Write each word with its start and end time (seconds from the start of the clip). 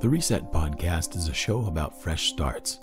The 0.00 0.08
Reset 0.08 0.52
Podcast 0.52 1.16
is 1.16 1.26
a 1.26 1.34
show 1.34 1.66
about 1.66 2.00
fresh 2.00 2.28
starts. 2.28 2.78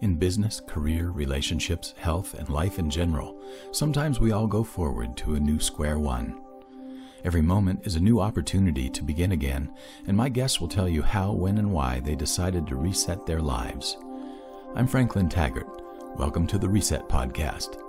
In 0.00 0.16
business, 0.16 0.60
career, 0.66 1.10
relationships, 1.10 1.94
health, 1.98 2.34
and 2.34 2.48
life 2.48 2.80
in 2.80 2.90
general, 2.90 3.40
sometimes 3.70 4.18
we 4.18 4.32
all 4.32 4.48
go 4.48 4.64
forward 4.64 5.16
to 5.18 5.36
a 5.36 5.40
new 5.40 5.60
square 5.60 6.00
one. 6.00 6.40
Every 7.22 7.42
moment 7.42 7.86
is 7.86 7.94
a 7.94 8.00
new 8.00 8.18
opportunity 8.18 8.90
to 8.90 9.04
begin 9.04 9.30
again, 9.30 9.72
and 10.08 10.16
my 10.16 10.28
guests 10.28 10.60
will 10.60 10.66
tell 10.66 10.88
you 10.88 11.00
how, 11.00 11.30
when, 11.30 11.58
and 11.58 11.70
why 11.70 12.00
they 12.00 12.16
decided 12.16 12.66
to 12.66 12.74
reset 12.74 13.24
their 13.24 13.40
lives. 13.40 13.96
I'm 14.74 14.88
Franklin 14.88 15.28
Taggart. 15.28 15.80
Welcome 16.16 16.48
to 16.48 16.58
the 16.58 16.68
Reset 16.68 17.08
Podcast. 17.08 17.87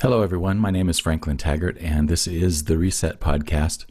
Hello, 0.00 0.22
everyone. 0.22 0.58
My 0.58 0.72
name 0.72 0.88
is 0.88 0.98
Franklin 0.98 1.36
Taggart, 1.36 1.78
and 1.78 2.08
this 2.08 2.26
is 2.26 2.64
the 2.64 2.76
Reset 2.76 3.20
Podcast. 3.20 3.86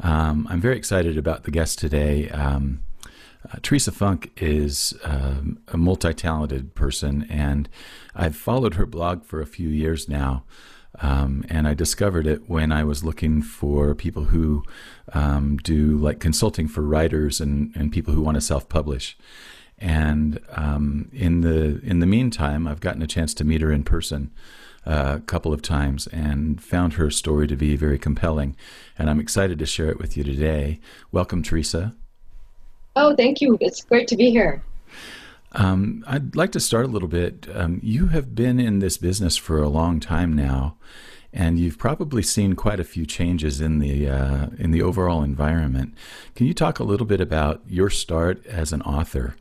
Um, 0.00 0.46
I'm 0.50 0.60
very 0.60 0.76
excited 0.76 1.16
about 1.16 1.44
the 1.44 1.52
guest 1.52 1.78
today. 1.78 2.28
Um, 2.30 2.82
uh, 3.04 3.58
Teresa 3.62 3.92
Funke 3.92 4.30
is 4.36 4.92
um, 5.04 5.60
a 5.68 5.76
multi 5.76 6.12
talented 6.12 6.74
person, 6.74 7.26
and 7.30 7.68
I've 8.14 8.36
followed 8.36 8.74
her 8.74 8.86
blog 8.86 9.24
for 9.24 9.40
a 9.40 9.46
few 9.46 9.68
years 9.68 10.08
now. 10.08 10.44
Um, 11.00 11.44
and 11.48 11.68
I 11.68 11.74
discovered 11.74 12.26
it 12.26 12.50
when 12.50 12.72
I 12.72 12.82
was 12.82 13.04
looking 13.04 13.40
for 13.40 13.94
people 13.94 14.24
who 14.24 14.64
um, 15.12 15.58
do 15.58 15.96
like 15.96 16.18
consulting 16.18 16.66
for 16.66 16.82
writers 16.82 17.40
and, 17.40 17.74
and 17.76 17.92
people 17.92 18.12
who 18.12 18.20
want 18.20 18.34
to 18.34 18.40
self 18.40 18.68
publish. 18.68 19.16
And 19.78 20.40
um, 20.50 21.08
in 21.12 21.42
the 21.42 21.80
in 21.84 22.00
the 22.00 22.06
meantime, 22.06 22.66
I've 22.66 22.80
gotten 22.80 23.00
a 23.00 23.06
chance 23.06 23.32
to 23.34 23.44
meet 23.44 23.60
her 23.60 23.70
in 23.70 23.84
person 23.84 24.32
a 24.86 25.20
couple 25.26 25.52
of 25.52 25.60
times 25.62 26.06
and 26.06 26.62
found 26.62 26.94
her 26.94 27.10
story 27.10 27.46
to 27.48 27.56
be 27.56 27.76
very 27.76 27.98
compelling. 27.98 28.56
And 28.98 29.10
I'm 29.10 29.20
excited 29.20 29.58
to 29.58 29.66
share 29.66 29.90
it 29.90 29.98
with 29.98 30.16
you 30.16 30.24
today. 30.24 30.80
Welcome, 31.12 31.42
Teresa. 31.42 31.94
Oh, 32.94 33.14
thank 33.14 33.40
you. 33.40 33.58
It's 33.60 33.84
great 33.84 34.08
to 34.08 34.16
be 34.16 34.30
here. 34.30 34.62
Um, 35.52 36.04
I'd 36.06 36.36
like 36.36 36.52
to 36.52 36.60
start 36.60 36.84
a 36.84 36.88
little 36.88 37.08
bit. 37.08 37.48
Um, 37.52 37.80
you 37.82 38.08
have 38.08 38.34
been 38.34 38.60
in 38.60 38.78
this 38.78 38.96
business 38.96 39.36
for 39.36 39.60
a 39.60 39.68
long 39.68 40.00
time 40.00 40.34
now, 40.34 40.76
and 41.32 41.58
you've 41.58 41.78
probably 41.78 42.22
seen 42.22 42.54
quite 42.54 42.80
a 42.80 42.84
few 42.84 43.06
changes 43.06 43.60
in 43.60 43.78
the 43.78 44.08
uh, 44.08 44.46
in 44.58 44.70
the 44.70 44.82
overall 44.82 45.22
environment. 45.22 45.94
Can 46.34 46.46
you 46.46 46.54
talk 46.54 46.78
a 46.78 46.84
little 46.84 47.06
bit 47.06 47.20
about 47.20 47.62
your 47.66 47.90
start 47.90 48.44
as 48.46 48.72
an 48.72 48.82
author 48.82 49.36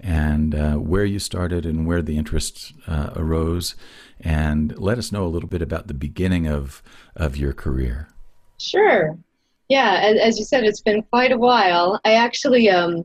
and 0.00 0.54
uh, 0.54 0.74
where 0.74 1.04
you 1.04 1.18
started 1.18 1.66
and 1.66 1.86
where 1.86 2.02
the 2.02 2.16
interest 2.16 2.72
uh, 2.86 3.10
arose, 3.16 3.74
and 4.20 4.78
let 4.78 4.98
us 4.98 5.12
know 5.12 5.24
a 5.24 5.28
little 5.28 5.48
bit 5.48 5.62
about 5.62 5.86
the 5.86 5.94
beginning 5.94 6.46
of 6.46 6.82
of 7.16 7.36
your 7.36 7.52
career. 7.52 8.08
Sure. 8.58 9.16
Yeah, 9.68 10.00
as, 10.02 10.18
as 10.18 10.38
you 10.38 10.44
said, 10.44 10.64
it's 10.64 10.80
been 10.80 11.02
quite 11.02 11.30
a 11.30 11.36
while. 11.36 12.00
I 12.04 12.14
actually 12.14 12.70
um, 12.70 13.04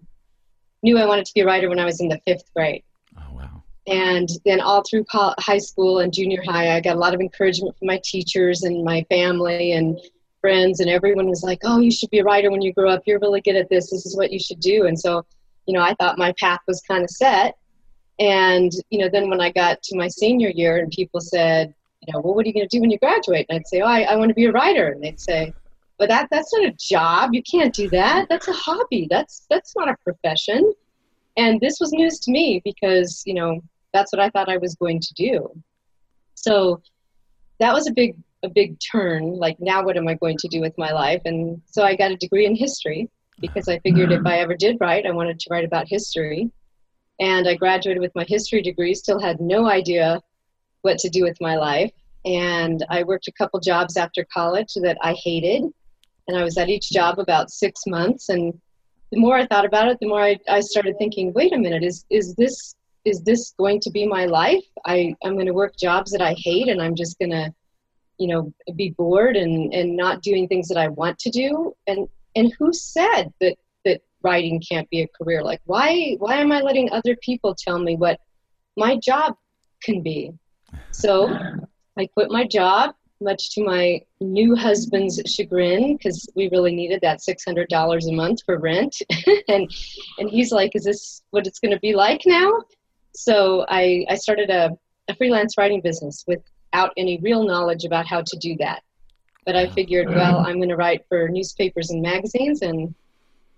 knew 0.81 0.97
I 0.97 1.05
wanted 1.05 1.25
to 1.25 1.33
be 1.33 1.41
a 1.41 1.45
writer 1.45 1.69
when 1.69 1.79
I 1.79 1.85
was 1.85 1.99
in 1.99 2.07
the 2.07 2.21
fifth 2.25 2.51
grade. 2.55 2.83
Oh 3.17 3.35
wow! 3.35 3.63
And 3.85 4.29
then 4.45 4.61
all 4.61 4.83
through 4.89 5.05
high 5.09 5.57
school 5.57 5.99
and 5.99 6.13
junior 6.13 6.41
high, 6.43 6.75
I 6.75 6.81
got 6.81 6.95
a 6.95 6.99
lot 6.99 7.13
of 7.13 7.21
encouragement 7.21 7.77
from 7.77 7.87
my 7.87 7.99
teachers 8.03 8.63
and 8.63 8.83
my 8.83 9.05
family 9.09 9.73
and 9.73 9.99
friends, 10.41 10.79
and 10.79 10.89
everyone 10.89 11.27
was 11.27 11.43
like, 11.43 11.59
"Oh, 11.63 11.79
you 11.79 11.91
should 11.91 12.09
be 12.09 12.19
a 12.19 12.23
writer 12.23 12.49
when 12.49 12.61
you 12.61 12.73
grow 12.73 12.89
up. 12.89 13.03
You're 13.05 13.19
really 13.19 13.41
good 13.41 13.55
at 13.55 13.69
this. 13.69 13.91
This 13.91 14.05
is 14.05 14.15
what 14.15 14.31
you 14.31 14.39
should 14.39 14.59
do." 14.59 14.85
And 14.85 14.99
so, 14.99 15.25
you 15.67 15.73
know, 15.73 15.81
I 15.81 15.93
thought 15.95 16.17
my 16.17 16.33
path 16.39 16.59
was 16.67 16.81
kind 16.81 17.03
of 17.03 17.09
set. 17.09 17.55
And 18.19 18.71
you 18.89 18.99
know, 18.99 19.09
then 19.09 19.29
when 19.29 19.41
I 19.41 19.51
got 19.51 19.81
to 19.83 19.97
my 19.97 20.07
senior 20.07 20.49
year, 20.49 20.77
and 20.77 20.91
people 20.91 21.19
said, 21.19 21.73
you 22.05 22.13
know, 22.13 22.19
well, 22.21 22.33
what 22.35 22.45
are 22.45 22.47
you 22.47 22.53
going 22.53 22.67
to 22.67 22.75
do 22.77 22.81
when 22.81 22.91
you 22.91 22.99
graduate? 22.99 23.45
And 23.49 23.57
I'd 23.57 23.67
say, 23.67 23.81
oh, 23.81 23.87
I, 23.87 24.01
I 24.01 24.15
want 24.15 24.29
to 24.29 24.35
be 24.35 24.45
a 24.45 24.51
writer. 24.51 24.89
And 24.89 25.03
they'd 25.03 25.19
say, 25.19 25.53
but 25.97 26.09
that 26.09 26.27
that's 26.31 26.53
not 26.53 26.65
a 26.65 26.75
job. 26.79 27.33
You 27.33 27.41
can't 27.43 27.73
do 27.73 27.89
that. 27.89 28.27
That's 28.29 28.47
a 28.47 28.53
hobby. 28.53 29.07
That's 29.09 29.45
that's 29.49 29.75
not 29.75 29.89
a 29.89 29.95
profession. 30.03 30.73
And 31.37 31.59
this 31.61 31.79
was 31.79 31.91
news 31.91 32.19
to 32.21 32.31
me 32.31 32.61
because 32.63 33.23
you 33.25 33.33
know 33.33 33.61
that's 33.93 34.11
what 34.11 34.19
I 34.19 34.29
thought 34.29 34.49
I 34.49 34.57
was 34.57 34.75
going 34.75 34.99
to 34.99 35.13
do. 35.13 35.49
So 36.35 36.81
that 37.59 37.73
was 37.73 37.87
a 37.87 37.93
big 37.93 38.15
a 38.43 38.49
big 38.49 38.77
turn. 38.79 39.37
Like 39.37 39.57
now, 39.59 39.83
what 39.83 39.97
am 39.97 40.07
I 40.07 40.15
going 40.15 40.37
to 40.39 40.47
do 40.47 40.59
with 40.59 40.77
my 40.77 40.91
life? 40.91 41.21
And 41.25 41.61
so 41.65 41.83
I 41.83 41.95
got 41.95 42.11
a 42.11 42.17
degree 42.17 42.45
in 42.45 42.55
history 42.55 43.09
because 43.39 43.67
I 43.67 43.79
figured 43.79 44.11
if 44.11 44.25
I 44.25 44.39
ever 44.39 44.55
did 44.55 44.77
write, 44.79 45.05
I 45.05 45.11
wanted 45.11 45.39
to 45.39 45.47
write 45.49 45.65
about 45.65 45.87
history. 45.87 46.51
And 47.19 47.47
I 47.47 47.55
graduated 47.55 48.01
with 48.01 48.15
my 48.15 48.25
history 48.27 48.61
degree. 48.61 48.93
Still 48.93 49.19
had 49.19 49.39
no 49.39 49.67
idea 49.67 50.21
what 50.81 50.97
to 50.99 51.09
do 51.09 51.23
with 51.23 51.39
my 51.39 51.55
life. 51.55 51.91
And 52.25 52.85
I 52.89 53.03
worked 53.03 53.27
a 53.27 53.33
couple 53.33 53.59
jobs 53.59 53.97
after 53.97 54.25
college 54.33 54.73
that 54.75 54.97
I 55.01 55.13
hated. 55.13 55.63
And 56.27 56.37
I 56.37 56.43
was 56.43 56.57
at 56.57 56.69
each 56.69 56.89
job 56.89 57.19
about 57.19 57.51
six 57.51 57.81
months. 57.85 58.29
And 58.29 58.59
the 59.11 59.19
more 59.19 59.37
I 59.37 59.45
thought 59.45 59.65
about 59.65 59.89
it, 59.89 59.97
the 59.99 60.07
more 60.07 60.21
I, 60.21 60.37
I 60.49 60.61
started 60.61 60.97
thinking, 60.97 61.33
wait 61.33 61.53
a 61.53 61.57
minute, 61.57 61.83
is, 61.83 62.05
is 62.09 62.33
this 62.35 62.75
is 63.05 63.21
this 63.23 63.53
going 63.57 63.79
to 63.81 63.91
be 63.91 64.07
my 64.07 64.25
life? 64.25 64.63
I, 64.85 65.15
I'm 65.23 65.33
going 65.33 65.47
to 65.47 65.53
work 65.53 65.75
jobs 65.75 66.11
that 66.11 66.21
I 66.21 66.35
hate 66.37 66.69
and 66.69 66.81
I'm 66.81 66.95
just 66.95 67.19
going 67.19 67.31
to, 67.31 67.53
you 68.17 68.27
know, 68.27 68.53
be 68.75 68.91
bored 68.91 69.35
and, 69.35 69.73
and 69.73 69.95
not 69.95 70.21
doing 70.21 70.47
things 70.47 70.67
that 70.69 70.77
I 70.77 70.87
want 70.87 71.19
to 71.19 71.29
do. 71.29 71.75
And, 71.87 72.07
and 72.35 72.53
who 72.57 72.71
said 72.71 73.33
that 73.41 73.57
writing 74.23 74.61
can't 74.67 74.89
be 74.89 75.01
a 75.01 75.07
career? 75.07 75.43
Like, 75.43 75.61
why, 75.65 76.15
why 76.19 76.35
am 76.35 76.51
I 76.51 76.61
letting 76.61 76.91
other 76.91 77.15
people 77.17 77.55
tell 77.55 77.79
me 77.79 77.95
what 77.95 78.19
my 78.77 78.97
job 78.97 79.35
can 79.83 80.01
be? 80.01 80.31
So 80.91 81.37
I 81.97 82.07
quit 82.07 82.31
my 82.31 82.45
job, 82.45 82.95
much 83.21 83.51
to 83.51 83.63
my 83.63 84.01
new 84.19 84.55
husband's 84.55 85.21
chagrin, 85.25 85.97
because 85.97 86.27
we 86.35 86.49
really 86.49 86.75
needed 86.75 87.01
that 87.01 87.19
$600 87.19 87.67
a 88.09 88.11
month 88.11 88.39
for 88.45 88.57
rent. 88.57 88.95
and, 89.47 89.71
and 90.17 90.29
he's 90.29 90.51
like, 90.51 90.75
Is 90.75 90.83
this 90.83 91.23
what 91.31 91.47
it's 91.47 91.59
going 91.59 91.71
to 91.73 91.79
be 91.79 91.93
like 91.93 92.21
now? 92.25 92.51
So 93.15 93.65
I, 93.69 94.05
I 94.09 94.15
started 94.15 94.49
a, 94.49 94.71
a 95.07 95.15
freelance 95.15 95.57
writing 95.57 95.81
business 95.81 96.23
without 96.27 96.91
any 96.97 97.19
real 97.19 97.43
knowledge 97.43 97.85
about 97.85 98.07
how 98.07 98.21
to 98.21 98.37
do 98.39 98.55
that. 98.59 98.81
But 99.45 99.55
I 99.55 99.67
figured, 99.67 100.09
well, 100.09 100.39
I'm 100.39 100.55
going 100.55 100.69
to 100.69 100.77
write 100.77 101.05
for 101.09 101.27
newspapers 101.27 101.89
and 101.89 102.01
magazines, 102.01 102.61
and 102.61 102.95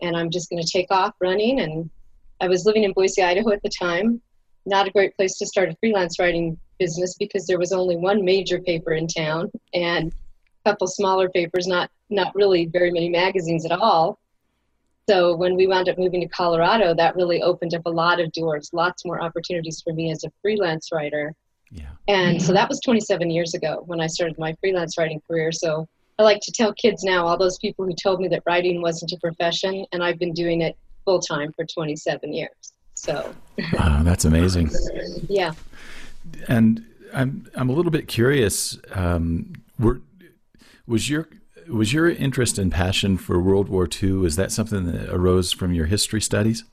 and 0.06 0.16
I'm 0.16 0.30
just 0.30 0.50
going 0.50 0.62
to 0.62 0.68
take 0.68 0.88
off 0.92 1.14
running. 1.20 1.60
And 1.62 1.90
I 2.42 2.48
was 2.48 2.66
living 2.66 2.84
in 2.84 2.94
Boise, 2.94 3.22
Idaho 3.22 3.52
at 3.52 3.62
the 3.64 3.70
time. 3.70 4.22
Not 4.66 4.88
a 4.88 4.92
great 4.92 5.16
place 5.16 5.38
to 5.38 5.46
start 5.46 5.70
a 5.70 5.76
freelance 5.80 6.18
writing 6.20 6.58
business 6.80 7.16
because 7.18 7.46
there 7.46 7.60
was 7.60 7.72
only 7.72 7.96
one 7.96 8.26
major 8.26 8.60
paper 8.60 8.94
in 8.94 9.08
town 9.08 9.52
and 9.74 10.12
a 10.66 10.70
couple 10.70 10.88
smaller 10.88 11.30
papers, 11.30 11.68
not 11.68 11.90
not 12.10 12.34
really 12.36 12.66
very 12.68 12.92
many 12.92 13.10
magazines 13.10 13.66
at 13.66 13.72
all. 13.72 14.20
So 15.08 15.36
when 15.36 15.56
we 15.56 15.68
wound 15.68 15.88
up 15.88 15.98
moving 15.98 16.22
to 16.22 16.28
Colorado, 16.28 16.94
that 16.96 17.16
really 17.16 17.42
opened 17.42 17.76
up 17.76 17.86
a 17.86 17.90
lot 17.90 18.20
of 18.20 18.32
doors, 18.32 18.72
lots 18.74 19.06
more 19.06 19.22
opportunities 19.22 19.82
for 19.82 19.94
me 19.94 20.12
as 20.12 20.24
a 20.24 20.32
freelance 20.42 20.90
writer. 20.92 21.34
Yeah. 21.72 21.90
And 22.08 22.42
so 22.42 22.54
that 22.54 22.70
was 22.70 22.80
27 22.80 23.30
years 23.30 23.54
ago 23.54 23.84
when 23.86 24.00
I 24.00 24.08
started 24.08 24.38
my 24.40 24.56
freelance 24.60 24.98
writing 24.98 25.22
career. 25.28 25.52
So 25.52 25.88
I 26.18 26.24
like 26.24 26.40
to 26.42 26.52
tell 26.52 26.74
kids 26.74 27.04
now, 27.04 27.28
all 27.28 27.38
those 27.38 27.58
people 27.58 27.86
who 27.86 27.94
told 27.94 28.22
me 28.22 28.28
that 28.30 28.44
writing 28.46 28.82
wasn't 28.82 29.12
a 29.12 29.18
profession, 29.18 29.86
and 29.92 30.04
I've 30.04 30.18
been 30.18 30.34
doing 30.34 30.62
it 30.62 30.78
full 31.04 31.20
time 31.20 31.52
for 31.54 31.66
27 31.66 32.34
years. 32.34 32.74
So. 32.94 33.36
Wow, 33.74 34.02
that's 34.04 34.26
amazing. 34.26 34.72
yeah. 35.28 35.54
And 36.48 36.86
I'm 37.14 37.50
I'm 37.56 37.70
a 37.70 37.74
little 37.74 37.92
bit 37.92 38.08
curious. 38.08 38.78
Um, 38.94 39.54
were, 39.78 40.02
was 40.88 41.10
your 41.10 41.28
was 41.70 41.94
your 41.94 42.10
interest 42.10 42.58
and 42.58 42.72
passion 42.72 43.18
for 43.18 43.40
World 43.40 43.70
War 43.70 43.88
II? 43.88 44.26
Is 44.26 44.36
that 44.36 44.52
something 44.52 44.86
that 44.92 45.10
arose 45.10 45.52
from 45.52 45.74
your 45.74 45.86
history 45.86 46.22
studies? 46.22 46.64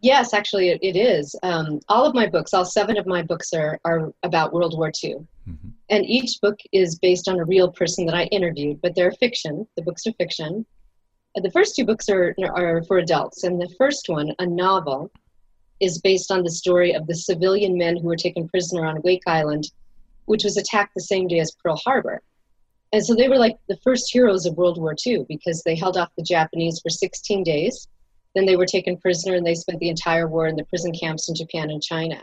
Yes, 0.00 0.34
actually, 0.34 0.70
it, 0.70 0.80
it 0.82 0.96
is. 0.96 1.36
Um, 1.42 1.80
all 1.88 2.04
of 2.04 2.14
my 2.14 2.26
books, 2.26 2.52
all 2.52 2.64
seven 2.64 2.96
of 2.96 3.06
my 3.06 3.22
books, 3.22 3.52
are 3.52 3.80
are 3.84 4.12
about 4.22 4.52
World 4.52 4.76
War 4.76 4.90
II, 5.02 5.26
mm-hmm. 5.48 5.68
and 5.90 6.06
each 6.06 6.40
book 6.40 6.58
is 6.72 6.98
based 6.98 7.28
on 7.28 7.38
a 7.38 7.44
real 7.44 7.70
person 7.70 8.06
that 8.06 8.14
I 8.14 8.24
interviewed. 8.24 8.80
But 8.80 8.94
they're 8.94 9.12
fiction. 9.12 9.66
The 9.76 9.82
books 9.82 10.06
are 10.06 10.12
fiction. 10.12 10.66
The 11.34 11.50
first 11.50 11.74
two 11.74 11.84
books 11.84 12.08
are 12.08 12.34
are 12.54 12.82
for 12.84 12.98
adults, 12.98 13.44
and 13.44 13.60
the 13.60 13.74
first 13.78 14.08
one, 14.08 14.32
a 14.38 14.46
novel, 14.46 15.10
is 15.80 16.00
based 16.00 16.30
on 16.30 16.42
the 16.42 16.50
story 16.50 16.92
of 16.92 17.06
the 17.06 17.14
civilian 17.14 17.76
men 17.76 17.96
who 17.96 18.06
were 18.06 18.16
taken 18.16 18.48
prisoner 18.48 18.86
on 18.86 19.02
Wake 19.02 19.22
Island, 19.26 19.70
which 20.26 20.44
was 20.44 20.56
attacked 20.56 20.94
the 20.94 21.02
same 21.02 21.26
day 21.26 21.40
as 21.40 21.56
Pearl 21.62 21.76
Harbor. 21.76 22.22
And 22.92 23.04
so 23.04 23.14
they 23.14 23.28
were 23.28 23.38
like 23.38 23.56
the 23.68 23.78
first 23.78 24.12
heroes 24.12 24.44
of 24.46 24.56
World 24.56 24.78
War 24.78 24.94
II 25.06 25.24
because 25.28 25.62
they 25.62 25.74
held 25.74 25.96
off 25.96 26.10
the 26.16 26.22
Japanese 26.22 26.78
for 26.80 26.90
16 26.90 27.42
days. 27.42 27.88
Then 28.34 28.46
they 28.46 28.56
were 28.56 28.66
taken 28.66 28.98
prisoner 28.98 29.34
and 29.34 29.46
they 29.46 29.54
spent 29.54 29.80
the 29.80 29.88
entire 29.88 30.28
war 30.28 30.46
in 30.46 30.56
the 30.56 30.64
prison 30.66 30.92
camps 30.92 31.28
in 31.28 31.34
Japan 31.34 31.70
and 31.70 31.82
China. 31.82 32.20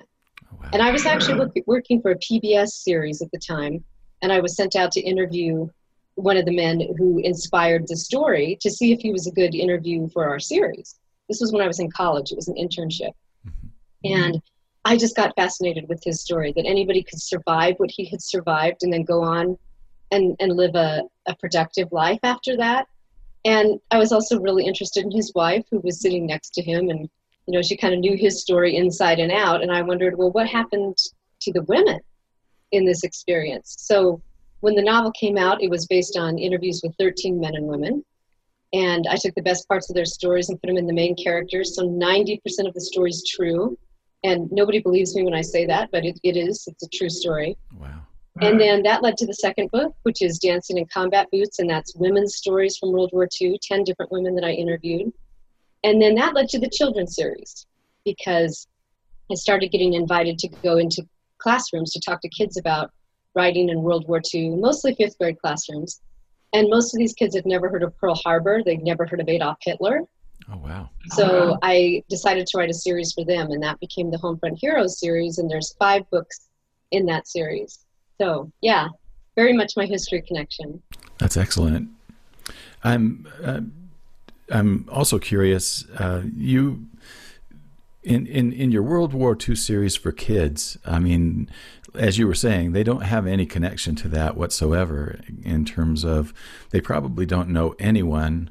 Wow. 0.51 0.69
And 0.73 0.81
I 0.81 0.91
was 0.91 1.05
actually 1.05 1.39
work, 1.39 1.51
working 1.65 2.01
for 2.01 2.11
a 2.11 2.17
PBS 2.17 2.69
series 2.69 3.21
at 3.21 3.31
the 3.31 3.39
time, 3.39 3.83
and 4.21 4.31
I 4.31 4.39
was 4.39 4.55
sent 4.55 4.75
out 4.75 4.91
to 4.93 5.01
interview 5.01 5.67
one 6.15 6.37
of 6.37 6.45
the 6.45 6.55
men 6.55 6.81
who 6.97 7.19
inspired 7.19 7.87
the 7.87 7.95
story 7.95 8.57
to 8.61 8.69
see 8.69 8.91
if 8.91 8.99
he 8.99 9.11
was 9.11 9.27
a 9.27 9.31
good 9.31 9.55
interview 9.55 10.09
for 10.09 10.27
our 10.27 10.39
series. 10.39 10.99
This 11.29 11.39
was 11.39 11.51
when 11.51 11.61
I 11.61 11.67
was 11.67 11.79
in 11.79 11.89
college, 11.91 12.31
it 12.31 12.35
was 12.35 12.47
an 12.47 12.55
internship. 12.55 13.11
Mm-hmm. 13.47 14.13
And 14.13 14.41
I 14.85 14.97
just 14.97 15.15
got 15.15 15.35
fascinated 15.35 15.87
with 15.87 16.01
his 16.03 16.21
story 16.21 16.53
that 16.55 16.65
anybody 16.65 17.03
could 17.03 17.21
survive 17.21 17.75
what 17.77 17.91
he 17.91 18.05
had 18.05 18.21
survived 18.21 18.83
and 18.83 18.91
then 18.91 19.03
go 19.03 19.21
on 19.21 19.57
and, 20.11 20.35
and 20.39 20.55
live 20.55 20.75
a, 20.75 21.03
a 21.27 21.35
productive 21.35 21.91
life 21.91 22.19
after 22.23 22.57
that. 22.57 22.87
And 23.45 23.79
I 23.91 23.97
was 23.97 24.11
also 24.11 24.39
really 24.39 24.65
interested 24.65 25.05
in 25.05 25.11
his 25.11 25.31
wife, 25.33 25.65
who 25.71 25.79
was 25.79 26.01
sitting 26.01 26.25
next 26.25 26.53
to 26.55 26.61
him, 26.61 26.89
and 26.89 27.09
you 27.49 27.55
know 27.55 27.63
she 27.63 27.75
kind 27.75 27.95
of 27.95 27.99
knew 27.99 28.15
his 28.15 28.39
story 28.39 28.75
inside 28.75 29.17
and 29.17 29.31
out. 29.31 29.63
And 29.63 29.71
I 29.71 29.81
wondered, 29.81 30.15
well, 30.15 30.29
what 30.31 30.47
happened 30.47 30.95
to 31.41 31.51
the 31.51 31.63
women 31.63 31.99
in 32.71 32.85
this 32.85 33.03
experience? 33.03 33.75
So 33.79 34.21
when 34.59 34.75
the 34.75 34.83
novel 34.83 35.11
came 35.19 35.35
out, 35.35 35.63
it 35.63 35.69
was 35.71 35.87
based 35.87 36.15
on 36.15 36.37
interviews 36.37 36.81
with 36.83 36.93
13 36.99 37.39
men 37.39 37.55
and 37.55 37.65
women. 37.65 38.05
And 38.71 39.07
I 39.09 39.15
took 39.15 39.33
the 39.33 39.41
best 39.41 39.67
parts 39.67 39.89
of 39.89 39.95
their 39.95 40.05
stories 40.05 40.49
and 40.49 40.61
put 40.61 40.67
them 40.67 40.77
in 40.77 40.85
the 40.85 40.93
main 40.93 41.15
characters. 41.15 41.75
So 41.75 41.89
90% 41.89 42.37
of 42.67 42.75
the 42.75 42.81
story 42.81 43.09
is 43.09 43.27
true. 43.35 43.75
And 44.23 44.47
nobody 44.51 44.79
believes 44.79 45.15
me 45.15 45.23
when 45.23 45.33
I 45.33 45.41
say 45.41 45.65
that, 45.65 45.89
but 45.91 46.05
it, 46.05 46.19
it 46.21 46.37
is. 46.37 46.67
It's 46.67 46.83
a 46.83 46.89
true 46.89 47.09
story. 47.09 47.57
Wow. 47.79 48.01
And 48.41 48.61
then 48.61 48.83
that 48.83 49.01
led 49.01 49.17
to 49.17 49.25
the 49.25 49.33
second 49.33 49.71
book, 49.71 49.95
which 50.03 50.21
is 50.21 50.37
Dancing 50.37 50.77
in 50.77 50.85
Combat 50.85 51.27
Boots, 51.31 51.57
and 51.57 51.67
that's 51.67 51.95
women's 51.95 52.35
stories 52.35 52.77
from 52.77 52.91
World 52.91 53.09
War 53.11 53.27
II, 53.41 53.57
10 53.59 53.83
different 53.85 54.11
women 54.11 54.35
that 54.35 54.43
I 54.43 54.51
interviewed. 54.51 55.11
And 55.83 56.01
then 56.01 56.15
that 56.15 56.33
led 56.33 56.49
to 56.49 56.59
the 56.59 56.69
children's 56.69 57.15
series 57.15 57.65
because 58.05 58.67
I 59.31 59.35
started 59.35 59.71
getting 59.71 59.93
invited 59.93 60.37
to 60.39 60.47
go 60.63 60.77
into 60.77 61.07
classrooms 61.37 61.91
to 61.93 62.01
talk 62.01 62.21
to 62.21 62.29
kids 62.29 62.57
about 62.57 62.91
writing 63.35 63.69
in 63.69 63.81
World 63.81 64.07
War 64.07 64.21
II, 64.33 64.55
mostly 64.55 64.95
fifth 64.95 65.17
grade 65.17 65.39
classrooms. 65.39 66.01
And 66.53 66.67
most 66.69 66.93
of 66.93 66.97
these 66.97 67.13
kids 67.13 67.35
had 67.35 67.45
never 67.45 67.69
heard 67.69 67.83
of 67.83 67.95
Pearl 67.97 68.15
Harbor, 68.15 68.61
they'd 68.65 68.83
never 68.83 69.05
heard 69.05 69.21
of 69.21 69.29
Adolf 69.29 69.57
Hitler. 69.61 70.01
Oh, 70.51 70.57
wow. 70.57 70.89
So 71.09 71.57
I 71.61 72.03
decided 72.09 72.47
to 72.47 72.57
write 72.57 72.69
a 72.69 72.73
series 72.73 73.13
for 73.13 73.23
them, 73.23 73.51
and 73.51 73.61
that 73.61 73.79
became 73.79 74.09
the 74.09 74.17
Homefront 74.17 74.57
Heroes 74.59 74.99
series, 74.99 75.37
and 75.37 75.49
there's 75.49 75.75
five 75.79 76.09
books 76.09 76.49
in 76.91 77.05
that 77.05 77.27
series. 77.27 77.85
So, 78.19 78.51
yeah, 78.61 78.87
very 79.35 79.53
much 79.53 79.73
my 79.77 79.85
history 79.85 80.23
connection. 80.27 80.81
That's 81.19 81.37
excellent. 81.37 81.89
I'm 82.83 83.27
uh, 83.43 83.61
I'm 84.51 84.87
also 84.91 85.19
curious. 85.19 85.85
Uh, 85.97 86.23
you 86.35 86.87
in, 88.03 88.25
in 88.27 88.53
in 88.53 88.71
your 88.71 88.83
World 88.83 89.13
War 89.13 89.37
II 89.37 89.55
series 89.55 89.95
for 89.95 90.11
kids. 90.11 90.77
I 90.85 90.99
mean, 90.99 91.49
as 91.95 92.17
you 92.17 92.27
were 92.27 92.35
saying, 92.35 92.71
they 92.71 92.83
don't 92.83 93.01
have 93.01 93.27
any 93.27 93.45
connection 93.45 93.95
to 93.97 94.07
that 94.09 94.37
whatsoever. 94.37 95.19
In 95.43 95.65
terms 95.65 96.03
of, 96.03 96.33
they 96.71 96.81
probably 96.81 97.25
don't 97.25 97.49
know 97.49 97.75
anyone 97.79 98.49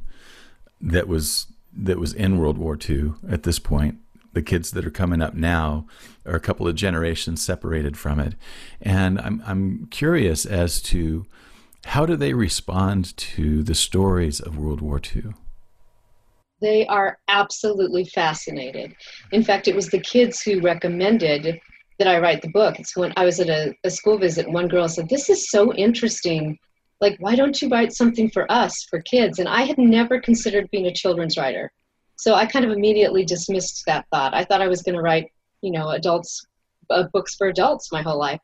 that 0.80 1.08
was 1.08 1.46
that 1.72 1.98
was 1.98 2.12
in 2.12 2.38
World 2.38 2.58
War 2.58 2.78
II 2.88 3.14
at 3.28 3.42
this 3.42 3.58
point. 3.58 3.98
The 4.34 4.42
kids 4.42 4.70
that 4.72 4.84
are 4.84 4.90
coming 4.90 5.22
up 5.22 5.34
now 5.34 5.86
are 6.26 6.36
a 6.36 6.40
couple 6.40 6.68
of 6.68 6.74
generations 6.74 7.42
separated 7.42 7.96
from 7.96 8.20
it, 8.20 8.34
and 8.80 9.18
I'm 9.20 9.42
I'm 9.46 9.86
curious 9.86 10.44
as 10.44 10.82
to 10.82 11.26
how 11.86 12.04
do 12.04 12.16
they 12.16 12.34
respond 12.34 13.16
to 13.16 13.62
the 13.62 13.74
stories 13.74 14.40
of 14.40 14.58
World 14.58 14.80
War 14.82 15.00
II. 15.00 15.32
They 16.60 16.86
are 16.86 17.18
absolutely 17.28 18.04
fascinated. 18.04 18.94
In 19.32 19.44
fact, 19.44 19.68
it 19.68 19.76
was 19.76 19.88
the 19.88 20.00
kids 20.00 20.40
who 20.42 20.60
recommended 20.60 21.60
that 21.98 22.08
I 22.08 22.18
write 22.18 22.42
the 22.42 22.50
book. 22.50 22.78
It's 22.78 22.96
when 22.96 23.12
I 23.16 23.24
was 23.24 23.40
at 23.40 23.48
a, 23.48 23.74
a 23.84 23.90
school 23.90 24.18
visit, 24.18 24.50
one 24.50 24.68
girl 24.68 24.88
said, 24.88 25.08
This 25.08 25.30
is 25.30 25.50
so 25.50 25.72
interesting. 25.74 26.58
Like, 27.00 27.16
why 27.20 27.36
don't 27.36 27.60
you 27.62 27.68
write 27.68 27.92
something 27.92 28.28
for 28.30 28.50
us, 28.50 28.84
for 28.90 29.00
kids? 29.02 29.38
And 29.38 29.48
I 29.48 29.62
had 29.62 29.78
never 29.78 30.20
considered 30.20 30.70
being 30.70 30.86
a 30.86 30.92
children's 30.92 31.36
writer. 31.36 31.70
So 32.16 32.34
I 32.34 32.46
kind 32.46 32.64
of 32.64 32.72
immediately 32.72 33.24
dismissed 33.24 33.84
that 33.86 34.06
thought. 34.10 34.34
I 34.34 34.44
thought 34.44 34.62
I 34.62 34.66
was 34.66 34.82
going 34.82 34.96
to 34.96 35.02
write, 35.02 35.30
you 35.62 35.70
know, 35.70 35.90
adults, 35.90 36.44
uh, 36.90 37.04
books 37.12 37.36
for 37.36 37.46
adults 37.48 37.92
my 37.92 38.02
whole 38.02 38.18
life. 38.18 38.40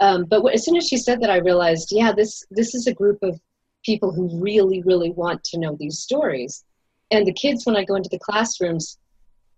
Um, 0.00 0.24
but 0.24 0.44
as 0.52 0.64
soon 0.64 0.76
as 0.76 0.86
she 0.86 0.98
said 0.98 1.22
that, 1.22 1.30
I 1.30 1.38
realized, 1.38 1.88
yeah, 1.90 2.12
this 2.12 2.44
this 2.50 2.74
is 2.74 2.86
a 2.86 2.92
group 2.92 3.18
of 3.22 3.40
people 3.82 4.12
who 4.12 4.42
really, 4.42 4.82
really 4.82 5.10
want 5.12 5.42
to 5.44 5.58
know 5.58 5.74
these 5.78 6.00
stories. 6.00 6.64
And 7.10 7.26
the 7.26 7.32
kids, 7.32 7.64
when 7.64 7.76
I 7.76 7.84
go 7.84 7.94
into 7.94 8.08
the 8.10 8.18
classrooms, 8.18 8.98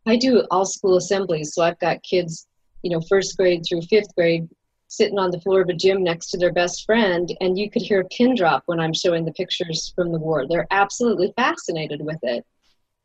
I 0.06 0.16
do 0.16 0.44
all 0.50 0.64
school 0.64 0.96
assemblies. 0.96 1.54
So 1.54 1.62
I've 1.62 1.78
got 1.78 2.02
kids, 2.02 2.46
you 2.82 2.90
know, 2.90 3.00
first 3.08 3.36
grade 3.36 3.62
through 3.68 3.82
fifth 3.82 4.14
grade, 4.14 4.48
sitting 4.88 5.18
on 5.18 5.30
the 5.30 5.40
floor 5.40 5.60
of 5.60 5.68
a 5.68 5.74
gym 5.74 6.02
next 6.02 6.30
to 6.30 6.38
their 6.38 6.52
best 6.52 6.84
friend, 6.86 7.34
and 7.40 7.58
you 7.58 7.70
could 7.70 7.82
hear 7.82 8.00
a 8.00 8.08
pin 8.08 8.34
drop 8.34 8.62
when 8.66 8.80
I'm 8.80 8.94
showing 8.94 9.24
the 9.24 9.32
pictures 9.32 9.92
from 9.94 10.12
the 10.12 10.18
war. 10.18 10.46
They're 10.46 10.66
absolutely 10.70 11.32
fascinated 11.36 12.00
with 12.02 12.18
it. 12.22 12.44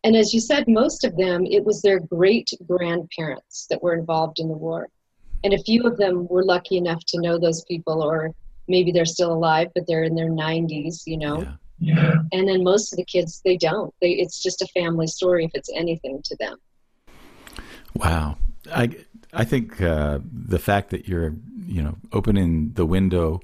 And 0.06 0.16
as 0.16 0.34
you 0.34 0.40
said, 0.40 0.66
most 0.68 1.04
of 1.04 1.16
them, 1.16 1.46
it 1.46 1.64
was 1.64 1.82
their 1.82 2.00
great 2.00 2.50
grandparents 2.68 3.68
that 3.70 3.82
were 3.82 3.94
involved 3.94 4.40
in 4.40 4.48
the 4.48 4.54
war. 4.54 4.88
And 5.44 5.54
a 5.54 5.64
few 5.64 5.86
of 5.86 5.98
them 5.98 6.28
were 6.28 6.44
lucky 6.44 6.78
enough 6.78 7.04
to 7.08 7.22
know 7.22 7.38
those 7.38 7.64
people, 7.66 8.02
or 8.02 8.34
maybe 8.68 8.92
they're 8.92 9.06
still 9.06 9.34
alive, 9.34 9.70
but 9.76 9.86
they're 9.88 10.04
in 10.04 10.16
their 10.16 10.30
90s, 10.30 11.04
you 11.06 11.18
know. 11.18 11.42
Yeah. 11.42 11.56
Yeah. 11.84 12.14
And 12.32 12.48
then 12.48 12.64
most 12.64 12.94
of 12.94 12.98
the 12.98 13.04
kids, 13.04 13.42
they 13.44 13.58
don't. 13.58 13.94
They, 14.02 14.12
it's 14.12 14.42
just 14.42 14.62
a 14.62 14.68
family 14.68 15.08
story 15.08 15.44
if 15.46 15.52
it's 15.54 15.70
anything 15.76 16.22
to 16.24 16.36
them. 16.38 16.58
Wow. 17.96 18.38
I, 18.72 18.96
I 19.34 19.44
think 19.44 19.82
uh, 19.82 20.20
the 20.24 20.60
fact 20.60 20.92
that 20.92 21.08
you're, 21.08 21.36
you 21.66 21.84
know, 21.84 21.98
opening 22.12 22.72
the 22.74 22.86
window 22.86 23.42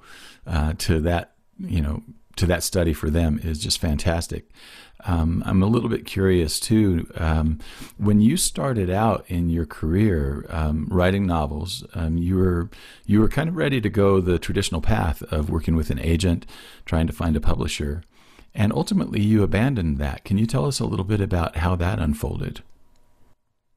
uh, 0.47 0.73
to 0.77 1.01
that, 1.01 1.33
you 1.59 1.81
know, 1.81 2.01
to 2.37 2.45
that 2.45 2.63
study 2.63 2.93
for 2.93 3.09
them 3.09 3.39
is 3.43 3.59
just 3.59 3.79
fantastic. 3.79 4.49
Um, 5.05 5.43
I'm 5.45 5.63
a 5.63 5.65
little 5.65 5.89
bit 5.89 6.05
curious 6.05 6.59
too. 6.59 7.09
Um, 7.15 7.59
when 7.97 8.21
you 8.21 8.37
started 8.37 8.89
out 8.89 9.25
in 9.27 9.49
your 9.49 9.65
career 9.65 10.45
um, 10.49 10.87
writing 10.89 11.25
novels, 11.25 11.85
um, 11.93 12.17
you 12.17 12.37
were 12.37 12.69
you 13.05 13.19
were 13.21 13.29
kind 13.29 13.49
of 13.49 13.55
ready 13.55 13.81
to 13.81 13.89
go 13.89 14.19
the 14.21 14.39
traditional 14.39 14.81
path 14.81 15.21
of 15.23 15.49
working 15.49 15.75
with 15.75 15.89
an 15.89 15.99
agent, 15.99 16.45
trying 16.85 17.07
to 17.07 17.13
find 17.13 17.35
a 17.35 17.41
publisher, 17.41 18.03
and 18.53 18.73
ultimately 18.73 19.21
you 19.21 19.43
abandoned 19.43 19.97
that. 19.99 20.23
Can 20.23 20.37
you 20.37 20.45
tell 20.45 20.65
us 20.65 20.79
a 20.79 20.85
little 20.85 21.05
bit 21.05 21.21
about 21.21 21.57
how 21.57 21.75
that 21.75 21.99
unfolded? 21.99 22.61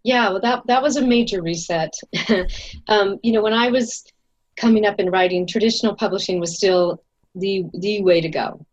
Yeah, 0.05 0.31
well, 0.31 0.41
that 0.41 0.67
that 0.67 0.83
was 0.83 0.97
a 0.97 1.07
major 1.07 1.43
reset. 1.43 1.95
Um, 2.89 3.19
you 3.23 3.33
know, 3.33 3.43
when 3.43 3.53
I 3.53 3.69
was 3.69 4.05
coming 4.57 4.85
up 4.85 4.99
in 4.99 5.11
writing, 5.11 5.47
traditional 5.47 5.95
publishing 5.95 6.41
was 6.41 6.57
still 6.57 7.03
the 7.35 7.65
the 7.75 8.03
way 8.03 8.21
to 8.21 8.29
go, 8.29 8.67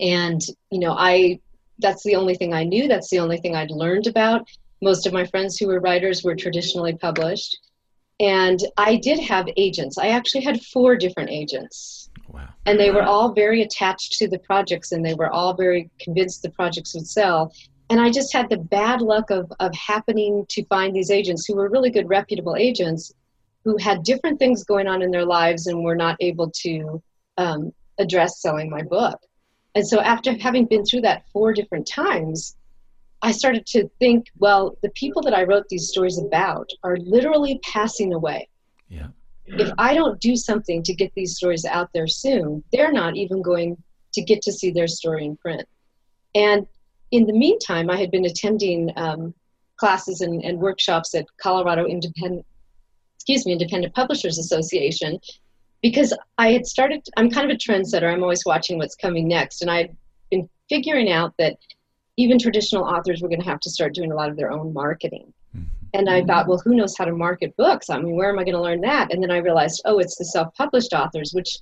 and 0.00 0.40
you 0.70 0.78
know, 0.78 0.92
I 0.92 1.40
that's 1.78 2.04
the 2.04 2.16
only 2.16 2.34
thing 2.34 2.54
I 2.54 2.64
knew. 2.64 2.88
That's 2.88 3.10
the 3.10 3.18
only 3.18 3.38
thing 3.38 3.56
I'd 3.56 3.70
learned 3.70 4.06
about. 4.06 4.48
Most 4.80 5.06
of 5.06 5.12
my 5.12 5.26
friends 5.26 5.58
who 5.58 5.66
were 5.66 5.80
writers 5.80 6.22
were 6.22 6.36
traditionally 6.36 6.94
published. 6.94 7.58
And 8.20 8.60
I 8.76 8.96
did 8.96 9.18
have 9.18 9.48
agents. 9.56 9.98
I 9.98 10.08
actually 10.08 10.44
had 10.44 10.62
four 10.62 10.96
different 10.96 11.30
agents. 11.30 12.08
Wow. 12.32 12.48
And 12.66 12.80
they 12.80 12.90
were 12.90 13.02
all 13.02 13.32
very 13.32 13.62
attached 13.62 14.12
to 14.18 14.28
the 14.28 14.38
projects 14.38 14.92
and 14.92 15.04
they 15.04 15.14
were 15.14 15.30
all 15.30 15.54
very 15.54 15.90
convinced 16.00 16.42
the 16.42 16.50
projects 16.50 16.94
would 16.94 17.06
sell. 17.06 17.52
And 17.90 18.00
I 18.00 18.10
just 18.10 18.32
had 18.32 18.48
the 18.48 18.56
bad 18.56 19.02
luck 19.02 19.30
of, 19.30 19.52
of 19.60 19.74
happening 19.74 20.46
to 20.48 20.64
find 20.64 20.94
these 20.94 21.10
agents 21.10 21.44
who 21.46 21.56
were 21.56 21.68
really 21.68 21.90
good, 21.90 22.08
reputable 22.08 22.56
agents 22.56 23.12
who 23.64 23.76
had 23.76 24.02
different 24.02 24.38
things 24.38 24.64
going 24.64 24.88
on 24.88 25.02
in 25.02 25.10
their 25.10 25.26
lives 25.26 25.66
and 25.66 25.84
were 25.84 25.94
not 25.94 26.16
able 26.20 26.50
to 26.62 27.02
um, 27.36 27.72
address 27.98 28.40
selling 28.40 28.70
my 28.70 28.82
book. 28.82 29.20
And 29.74 29.86
so 29.86 30.00
after 30.00 30.36
having 30.38 30.66
been 30.66 30.84
through 30.84 31.02
that 31.02 31.24
four 31.32 31.52
different 31.52 31.86
times, 31.86 32.56
I 33.22 33.30
started 33.30 33.66
to 33.66 33.88
think, 34.00 34.26
well, 34.38 34.76
the 34.82 34.90
people 34.90 35.22
that 35.22 35.34
I 35.34 35.44
wrote 35.44 35.68
these 35.68 35.88
stories 35.88 36.18
about 36.18 36.68
are 36.82 36.96
literally 36.96 37.60
passing 37.62 38.12
away. 38.12 38.48
Yeah. 38.88 39.08
If 39.46 39.72
I 39.78 39.94
don't 39.94 40.20
do 40.20 40.36
something 40.36 40.82
to 40.84 40.94
get 40.94 41.12
these 41.14 41.36
stories 41.36 41.64
out 41.64 41.90
there 41.92 42.06
soon, 42.06 42.62
they're 42.72 42.92
not 42.92 43.16
even 43.16 43.42
going 43.42 43.76
to 44.14 44.22
get 44.22 44.42
to 44.42 44.52
see 44.52 44.70
their 44.70 44.86
story 44.86 45.24
in 45.24 45.36
print. 45.36 45.66
And 46.34 46.66
in 47.10 47.26
the 47.26 47.32
meantime, 47.32 47.90
I 47.90 47.96
had 47.96 48.10
been 48.10 48.24
attending 48.24 48.90
um, 48.96 49.34
classes 49.76 50.20
and, 50.20 50.42
and 50.44 50.58
workshops 50.58 51.14
at 51.14 51.26
Colorado 51.40 51.86
Independent, 51.86 52.46
excuse 53.16 53.44
me, 53.44 53.52
Independent 53.52 53.94
Publishers 53.94 54.38
Association, 54.38 55.18
because 55.82 56.16
I 56.38 56.52
had 56.52 56.66
started, 56.66 57.06
I'm 57.16 57.30
kind 57.30 57.50
of 57.50 57.54
a 57.54 57.58
trendsetter. 57.58 58.12
I'm 58.12 58.22
always 58.22 58.44
watching 58.46 58.78
what's 58.78 58.94
coming 58.94 59.26
next. 59.28 59.62
And 59.62 59.70
I've 59.70 59.90
been 60.30 60.48
figuring 60.68 61.10
out 61.10 61.34
that 61.38 61.56
even 62.16 62.38
traditional 62.38 62.84
authors 62.84 63.20
were 63.20 63.28
going 63.28 63.40
to 63.40 63.48
have 63.48 63.60
to 63.60 63.70
start 63.70 63.94
doing 63.94 64.12
a 64.12 64.14
lot 64.14 64.30
of 64.30 64.36
their 64.36 64.52
own 64.52 64.72
marketing. 64.72 65.32
Mm-hmm. 65.94 66.08
And 66.08 66.10
I 66.10 66.24
thought, 66.24 66.48
well, 66.48 66.62
who 66.64 66.74
knows 66.74 66.96
how 66.96 67.04
to 67.04 67.12
market 67.12 67.56
books? 67.56 67.90
I 67.90 67.98
mean, 67.98 68.16
where 68.16 68.30
am 68.30 68.38
I 68.38 68.44
going 68.44 68.54
to 68.54 68.62
learn 68.62 68.80
that? 68.82 69.12
And 69.12 69.22
then 69.22 69.30
I 69.30 69.38
realized, 69.38 69.82
oh, 69.84 69.98
it's 69.98 70.16
the 70.16 70.24
self 70.24 70.54
published 70.54 70.92
authors, 70.92 71.32
which 71.32 71.58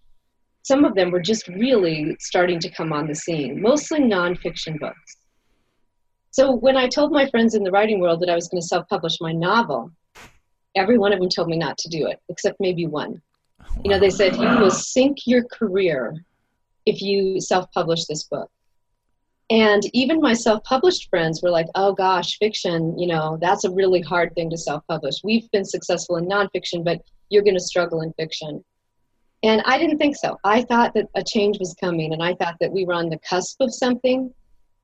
some 0.62 0.84
of 0.84 0.94
them 0.94 1.10
were 1.10 1.22
just 1.22 1.48
really 1.48 2.16
starting 2.20 2.60
to 2.60 2.70
come 2.70 2.92
on 2.92 3.06
the 3.06 3.14
scene, 3.14 3.60
mostly 3.60 4.00
nonfiction 4.00 4.78
books. 4.78 5.16
So 6.32 6.54
when 6.54 6.76
I 6.76 6.86
told 6.86 7.12
my 7.12 7.28
friends 7.28 7.54
in 7.54 7.64
the 7.64 7.70
writing 7.72 8.00
world 8.00 8.20
that 8.20 8.30
I 8.30 8.34
was 8.34 8.48
going 8.48 8.60
to 8.60 8.66
self 8.66 8.86
publish 8.88 9.16
my 9.20 9.32
novel, 9.32 9.90
every 10.76 10.98
one 10.98 11.12
of 11.12 11.18
them 11.18 11.28
told 11.28 11.48
me 11.48 11.56
not 11.56 11.76
to 11.78 11.88
do 11.88 12.06
it, 12.06 12.20
except 12.28 12.60
maybe 12.60 12.86
one. 12.86 13.20
You 13.84 13.90
know, 13.90 13.98
they 13.98 14.10
said 14.10 14.36
you 14.36 14.48
will 14.58 14.70
sink 14.70 15.18
your 15.26 15.44
career 15.44 16.14
if 16.86 17.00
you 17.00 17.40
self-publish 17.40 18.06
this 18.06 18.24
book. 18.24 18.50
And 19.50 19.82
even 19.92 20.20
my 20.20 20.32
self-published 20.32 21.08
friends 21.10 21.42
were 21.42 21.50
like, 21.50 21.66
"Oh 21.74 21.92
gosh, 21.92 22.38
fiction, 22.38 22.96
you 22.96 23.08
know, 23.08 23.36
that's 23.40 23.64
a 23.64 23.70
really 23.70 24.00
hard 24.00 24.32
thing 24.34 24.48
to 24.50 24.56
self-publish. 24.56 25.24
We've 25.24 25.50
been 25.50 25.64
successful 25.64 26.16
in 26.16 26.26
nonfiction, 26.26 26.84
but 26.84 27.02
you're 27.30 27.42
going 27.42 27.56
to 27.56 27.60
struggle 27.60 28.02
in 28.02 28.12
fiction." 28.12 28.64
And 29.42 29.60
I 29.64 29.78
didn't 29.78 29.98
think 29.98 30.16
so. 30.16 30.38
I 30.44 30.62
thought 30.62 30.94
that 30.94 31.08
a 31.16 31.24
change 31.24 31.58
was 31.58 31.74
coming, 31.80 32.12
and 32.12 32.22
I 32.22 32.34
thought 32.34 32.56
that 32.60 32.70
we 32.70 32.84
were 32.84 32.94
on 32.94 33.08
the 33.08 33.18
cusp 33.28 33.60
of 33.60 33.74
something. 33.74 34.32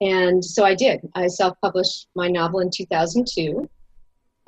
And 0.01 0.45
so 0.45 0.65
I 0.65 0.75
did. 0.75 1.01
I 1.15 1.29
self-published 1.29 2.09
my 2.17 2.29
novel 2.29 2.61
in 2.61 2.71
2002. 2.71 3.69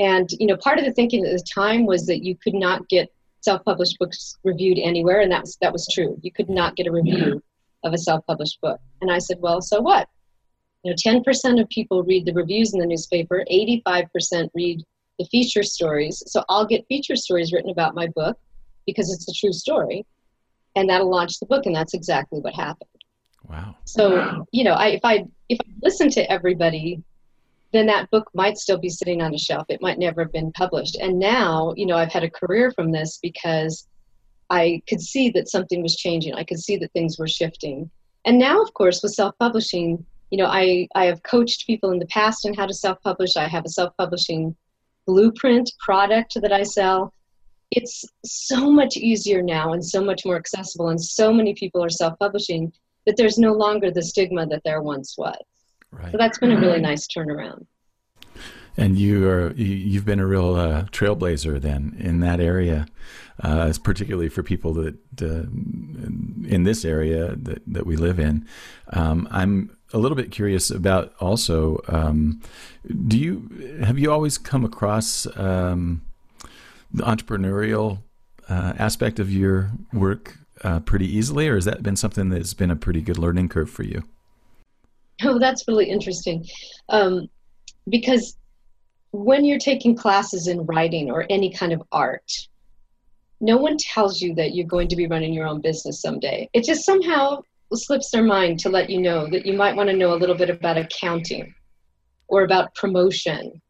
And 0.00 0.28
you 0.32 0.46
know, 0.48 0.56
part 0.56 0.80
of 0.80 0.84
the 0.84 0.92
thinking 0.92 1.24
at 1.24 1.32
the 1.32 1.44
time 1.54 1.86
was 1.86 2.06
that 2.06 2.24
you 2.24 2.36
could 2.36 2.54
not 2.54 2.88
get 2.88 3.12
self-published 3.42 3.98
books 4.00 4.36
reviewed 4.42 4.78
anywhere, 4.80 5.20
and 5.20 5.30
that 5.30 5.42
was 5.42 5.56
that 5.60 5.72
was 5.72 5.86
true. 5.92 6.18
You 6.22 6.32
could 6.32 6.50
not 6.50 6.74
get 6.74 6.88
a 6.88 6.92
review 6.92 7.40
of 7.84 7.92
a 7.92 7.98
self-published 7.98 8.60
book. 8.60 8.80
And 9.00 9.10
I 9.10 9.18
said, 9.18 9.38
well, 9.40 9.60
so 9.60 9.80
what? 9.80 10.08
You 10.84 10.92
know, 10.92 10.96
10% 10.96 11.60
of 11.60 11.68
people 11.68 12.02
read 12.02 12.24
the 12.24 12.32
reviews 12.32 12.72
in 12.72 12.80
the 12.80 12.86
newspaper, 12.86 13.44
85% 13.50 14.50
read 14.54 14.82
the 15.18 15.24
feature 15.26 15.62
stories. 15.62 16.22
So 16.26 16.44
I'll 16.48 16.66
get 16.66 16.86
feature 16.86 17.16
stories 17.16 17.52
written 17.52 17.70
about 17.70 17.94
my 17.94 18.06
book 18.14 18.38
because 18.86 19.12
it's 19.12 19.28
a 19.28 19.32
true 19.32 19.52
story, 19.52 20.06
and 20.76 20.88
that'll 20.88 21.10
launch 21.10 21.40
the 21.40 21.46
book, 21.46 21.66
and 21.66 21.74
that's 21.74 21.94
exactly 21.94 22.40
what 22.40 22.54
happened. 22.54 22.88
Wow. 23.48 23.74
So 23.84 24.16
wow. 24.16 24.46
you 24.52 24.64
know, 24.64 24.72
I, 24.72 24.88
if 24.88 25.00
I 25.04 25.26
if 25.48 25.58
I 25.60 25.70
listen 25.82 26.10
to 26.10 26.30
everybody, 26.30 27.02
then 27.72 27.86
that 27.86 28.10
book 28.10 28.30
might 28.34 28.56
still 28.56 28.78
be 28.78 28.88
sitting 28.88 29.20
on 29.20 29.34
a 29.34 29.38
shelf. 29.38 29.66
It 29.68 29.82
might 29.82 29.98
never 29.98 30.22
have 30.22 30.32
been 30.32 30.52
published. 30.52 30.96
And 30.96 31.18
now, 31.18 31.74
you 31.76 31.86
know, 31.86 31.96
I've 31.96 32.12
had 32.12 32.24
a 32.24 32.30
career 32.30 32.70
from 32.72 32.92
this 32.92 33.18
because 33.22 33.87
I 34.50 34.82
could 34.88 35.00
see 35.00 35.30
that 35.30 35.48
something 35.48 35.82
was 35.82 35.96
changing. 35.96 36.34
I 36.34 36.44
could 36.44 36.58
see 36.58 36.76
that 36.78 36.92
things 36.92 37.18
were 37.18 37.28
shifting. 37.28 37.90
And 38.24 38.38
now, 38.38 38.62
of 38.62 38.72
course, 38.74 39.02
with 39.02 39.12
self-publishing, 39.12 40.04
you 40.30 40.38
know, 40.38 40.46
I, 40.46 40.88
I 40.94 41.04
have 41.06 41.22
coached 41.22 41.66
people 41.66 41.90
in 41.90 41.98
the 41.98 42.06
past 42.06 42.46
in 42.46 42.54
how 42.54 42.66
to 42.66 42.74
self-publish. 42.74 43.36
I 43.36 43.48
have 43.48 43.64
a 43.64 43.70
self-publishing 43.70 44.54
blueprint 45.06 45.70
product 45.80 46.36
that 46.40 46.52
I 46.52 46.62
sell. 46.62 47.12
It's 47.70 48.04
so 48.24 48.70
much 48.70 48.96
easier 48.96 49.42
now 49.42 49.72
and 49.72 49.84
so 49.84 50.02
much 50.02 50.24
more 50.24 50.36
accessible, 50.36 50.88
and 50.88 51.00
so 51.00 51.32
many 51.32 51.54
people 51.54 51.82
are 51.84 51.90
self-publishing 51.90 52.72
that 53.06 53.16
there's 53.16 53.38
no 53.38 53.52
longer 53.52 53.90
the 53.90 54.02
stigma 54.02 54.46
that 54.46 54.62
there 54.64 54.82
once 54.82 55.16
was. 55.16 55.36
Right. 55.90 56.12
So 56.12 56.18
that's 56.18 56.38
been 56.38 56.52
a 56.52 56.60
really 56.60 56.74
mm-hmm. 56.74 56.82
nice 56.82 57.06
turnaround. 57.06 57.66
And 58.78 58.96
you 58.96 59.28
are 59.28 59.52
you've 59.54 60.04
been 60.04 60.20
a 60.20 60.26
real 60.26 60.54
uh, 60.54 60.84
trailblazer 60.84 61.60
then 61.60 61.96
in 61.98 62.20
that 62.20 62.40
area, 62.40 62.86
uh, 63.42 63.72
particularly 63.82 64.28
for 64.28 64.44
people 64.44 64.72
that 64.74 64.94
uh, 65.20 65.48
in 66.48 66.62
this 66.64 66.84
area 66.84 67.34
that, 67.34 67.60
that 67.66 67.86
we 67.86 67.96
live 67.96 68.20
in. 68.20 68.46
Um, 68.92 69.26
I'm 69.32 69.76
a 69.92 69.98
little 69.98 70.16
bit 70.16 70.30
curious 70.30 70.70
about 70.70 71.12
also. 71.18 71.80
Um, 71.88 72.40
do 73.08 73.18
you 73.18 73.82
have 73.82 73.98
you 73.98 74.12
always 74.12 74.38
come 74.38 74.64
across 74.64 75.26
um, 75.36 76.02
the 76.92 77.02
entrepreneurial 77.02 77.98
uh, 78.48 78.74
aspect 78.78 79.18
of 79.18 79.32
your 79.32 79.70
work 79.92 80.38
uh, 80.62 80.80
pretty 80.80 81.06
easily, 81.06 81.48
or 81.48 81.56
has 81.56 81.64
that 81.64 81.82
been 81.82 81.96
something 81.96 82.28
that's 82.28 82.54
been 82.54 82.70
a 82.70 82.76
pretty 82.76 83.00
good 83.00 83.18
learning 83.18 83.48
curve 83.48 83.70
for 83.70 83.82
you? 83.82 84.04
Oh, 85.24 85.38
that's 85.38 85.66
really 85.66 85.90
interesting. 85.90 86.46
Um, 86.88 87.28
because 87.88 88.37
when 89.12 89.44
you're 89.44 89.58
taking 89.58 89.96
classes 89.96 90.48
in 90.48 90.66
writing 90.66 91.10
or 91.10 91.26
any 91.30 91.50
kind 91.52 91.72
of 91.72 91.82
art, 91.92 92.30
no 93.40 93.56
one 93.56 93.76
tells 93.78 94.20
you 94.20 94.34
that 94.34 94.54
you're 94.54 94.66
going 94.66 94.88
to 94.88 94.96
be 94.96 95.06
running 95.06 95.32
your 95.32 95.46
own 95.46 95.60
business 95.60 96.00
someday. 96.00 96.48
It 96.52 96.64
just 96.64 96.84
somehow 96.84 97.42
slips 97.74 98.10
their 98.10 98.22
mind 98.22 98.58
to 98.60 98.68
let 98.68 98.90
you 98.90 99.00
know 99.00 99.28
that 99.30 99.46
you 99.46 99.52
might 99.52 99.76
want 99.76 99.88
to 99.90 99.96
know 99.96 100.14
a 100.14 100.16
little 100.16 100.34
bit 100.34 100.50
about 100.50 100.78
accounting 100.78 101.54
or 102.28 102.42
about 102.42 102.74
promotion 102.74 103.60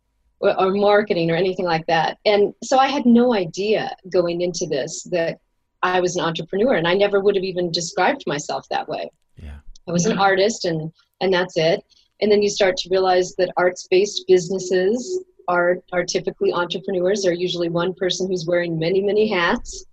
or, 0.41 0.59
or 0.59 0.73
marketing 0.73 1.31
or 1.31 1.37
anything 1.37 1.65
like 1.65 1.87
that. 1.87 2.19
And 2.25 2.55
so 2.63 2.79
I 2.79 2.89
had 2.89 3.07
no 3.07 3.35
idea 3.35 3.95
going 4.11 4.41
into 4.41 4.67
this 4.67 5.03
that 5.11 5.39
I 5.83 6.01
was 6.01 6.17
an 6.17 6.25
entrepreneur, 6.25 6.75
and 6.75 6.89
I 6.89 6.95
never 6.95 7.21
would 7.21 7.37
have 7.37 7.45
even 7.45 7.71
described 7.71 8.25
myself 8.27 8.67
that 8.71 8.89
way. 8.89 9.11
Yeah. 9.37 9.59
I 9.89 9.93
was 9.93 10.07
an 10.07 10.13
mm-hmm. 10.13 10.21
artist, 10.21 10.65
and 10.65 10.93
and 11.21 11.33
that's 11.33 11.57
it. 11.57 11.85
And 12.21 12.31
then 12.31 12.43
you 12.43 12.49
start 12.49 12.77
to 12.79 12.89
realize 12.91 13.35
that 13.37 13.53
arts-based 13.57 14.25
businesses 14.27 15.25
are 15.49 15.79
are 15.93 16.05
typically 16.05 16.53
entrepreneurs. 16.53 17.23
They're 17.23 17.33
usually 17.33 17.69
one 17.69 17.95
person 17.95 18.29
who's 18.29 18.47
wearing 18.47 18.79
many 18.79 19.01
many 19.01 19.29
hats, 19.29 19.87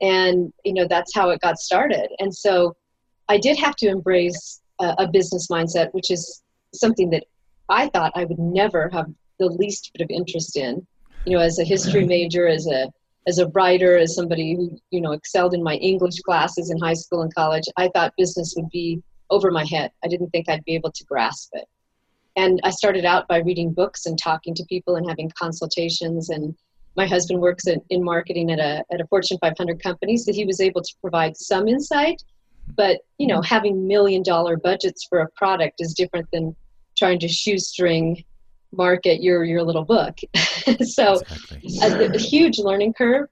and 0.00 0.52
you 0.64 0.72
know 0.74 0.86
that's 0.88 1.14
how 1.14 1.30
it 1.30 1.40
got 1.40 1.58
started. 1.58 2.08
And 2.18 2.34
so, 2.34 2.74
I 3.28 3.38
did 3.38 3.58
have 3.58 3.76
to 3.76 3.88
embrace 3.88 4.62
a, 4.80 4.94
a 4.98 5.08
business 5.08 5.48
mindset, 5.48 5.92
which 5.92 6.10
is 6.10 6.42
something 6.72 7.10
that 7.10 7.24
I 7.68 7.88
thought 7.88 8.12
I 8.14 8.24
would 8.24 8.38
never 8.38 8.88
have 8.90 9.06
the 9.38 9.46
least 9.46 9.90
bit 9.94 10.04
of 10.04 10.10
interest 10.10 10.56
in. 10.56 10.86
You 11.26 11.36
know, 11.36 11.42
as 11.42 11.58
a 11.58 11.64
history 11.64 12.06
major, 12.06 12.46
as 12.48 12.66
a 12.66 12.90
as 13.26 13.38
a 13.38 13.48
writer, 13.48 13.96
as 13.96 14.14
somebody 14.14 14.54
who 14.54 14.78
you 14.90 15.00
know 15.00 15.12
excelled 15.12 15.54
in 15.54 15.62
my 15.62 15.74
English 15.76 16.20
classes 16.20 16.70
in 16.70 16.78
high 16.78 16.94
school 16.94 17.22
and 17.22 17.34
college, 17.34 17.64
I 17.76 17.88
thought 17.88 18.12
business 18.16 18.54
would 18.56 18.70
be 18.70 19.02
over 19.34 19.50
my 19.50 19.64
head. 19.64 19.90
I 20.04 20.08
didn't 20.08 20.30
think 20.30 20.48
I'd 20.48 20.64
be 20.64 20.74
able 20.74 20.92
to 20.92 21.04
grasp 21.04 21.50
it. 21.54 21.66
And 22.36 22.60
I 22.64 22.70
started 22.70 23.04
out 23.04 23.28
by 23.28 23.38
reading 23.38 23.72
books 23.72 24.06
and 24.06 24.18
talking 24.18 24.54
to 24.54 24.64
people 24.68 24.96
and 24.96 25.08
having 25.08 25.30
consultations. 25.38 26.30
And 26.30 26.54
my 26.96 27.06
husband 27.06 27.40
works 27.40 27.66
in, 27.66 27.80
in 27.90 28.02
marketing 28.02 28.50
at 28.50 28.58
a 28.58 28.84
at 28.92 29.00
a 29.00 29.06
Fortune 29.06 29.38
500 29.40 29.82
company, 29.82 30.16
so 30.16 30.32
he 30.32 30.44
was 30.44 30.60
able 30.60 30.82
to 30.82 30.94
provide 31.00 31.36
some 31.36 31.68
insight. 31.68 32.22
But 32.76 33.00
you 33.18 33.26
know, 33.26 33.42
having 33.42 33.86
million 33.86 34.22
dollar 34.22 34.56
budgets 34.56 35.06
for 35.08 35.20
a 35.20 35.28
product 35.36 35.80
is 35.80 35.94
different 35.94 36.28
than 36.32 36.54
trying 36.96 37.18
to 37.20 37.28
shoestring 37.28 38.24
market 38.72 39.22
your 39.22 39.44
your 39.44 39.62
little 39.62 39.84
book. 39.84 40.18
so 40.82 41.20
exactly. 41.62 42.06
a, 42.06 42.12
a, 42.12 42.18
huge 42.18 42.58
learning 42.58 42.94
curve. 42.94 43.28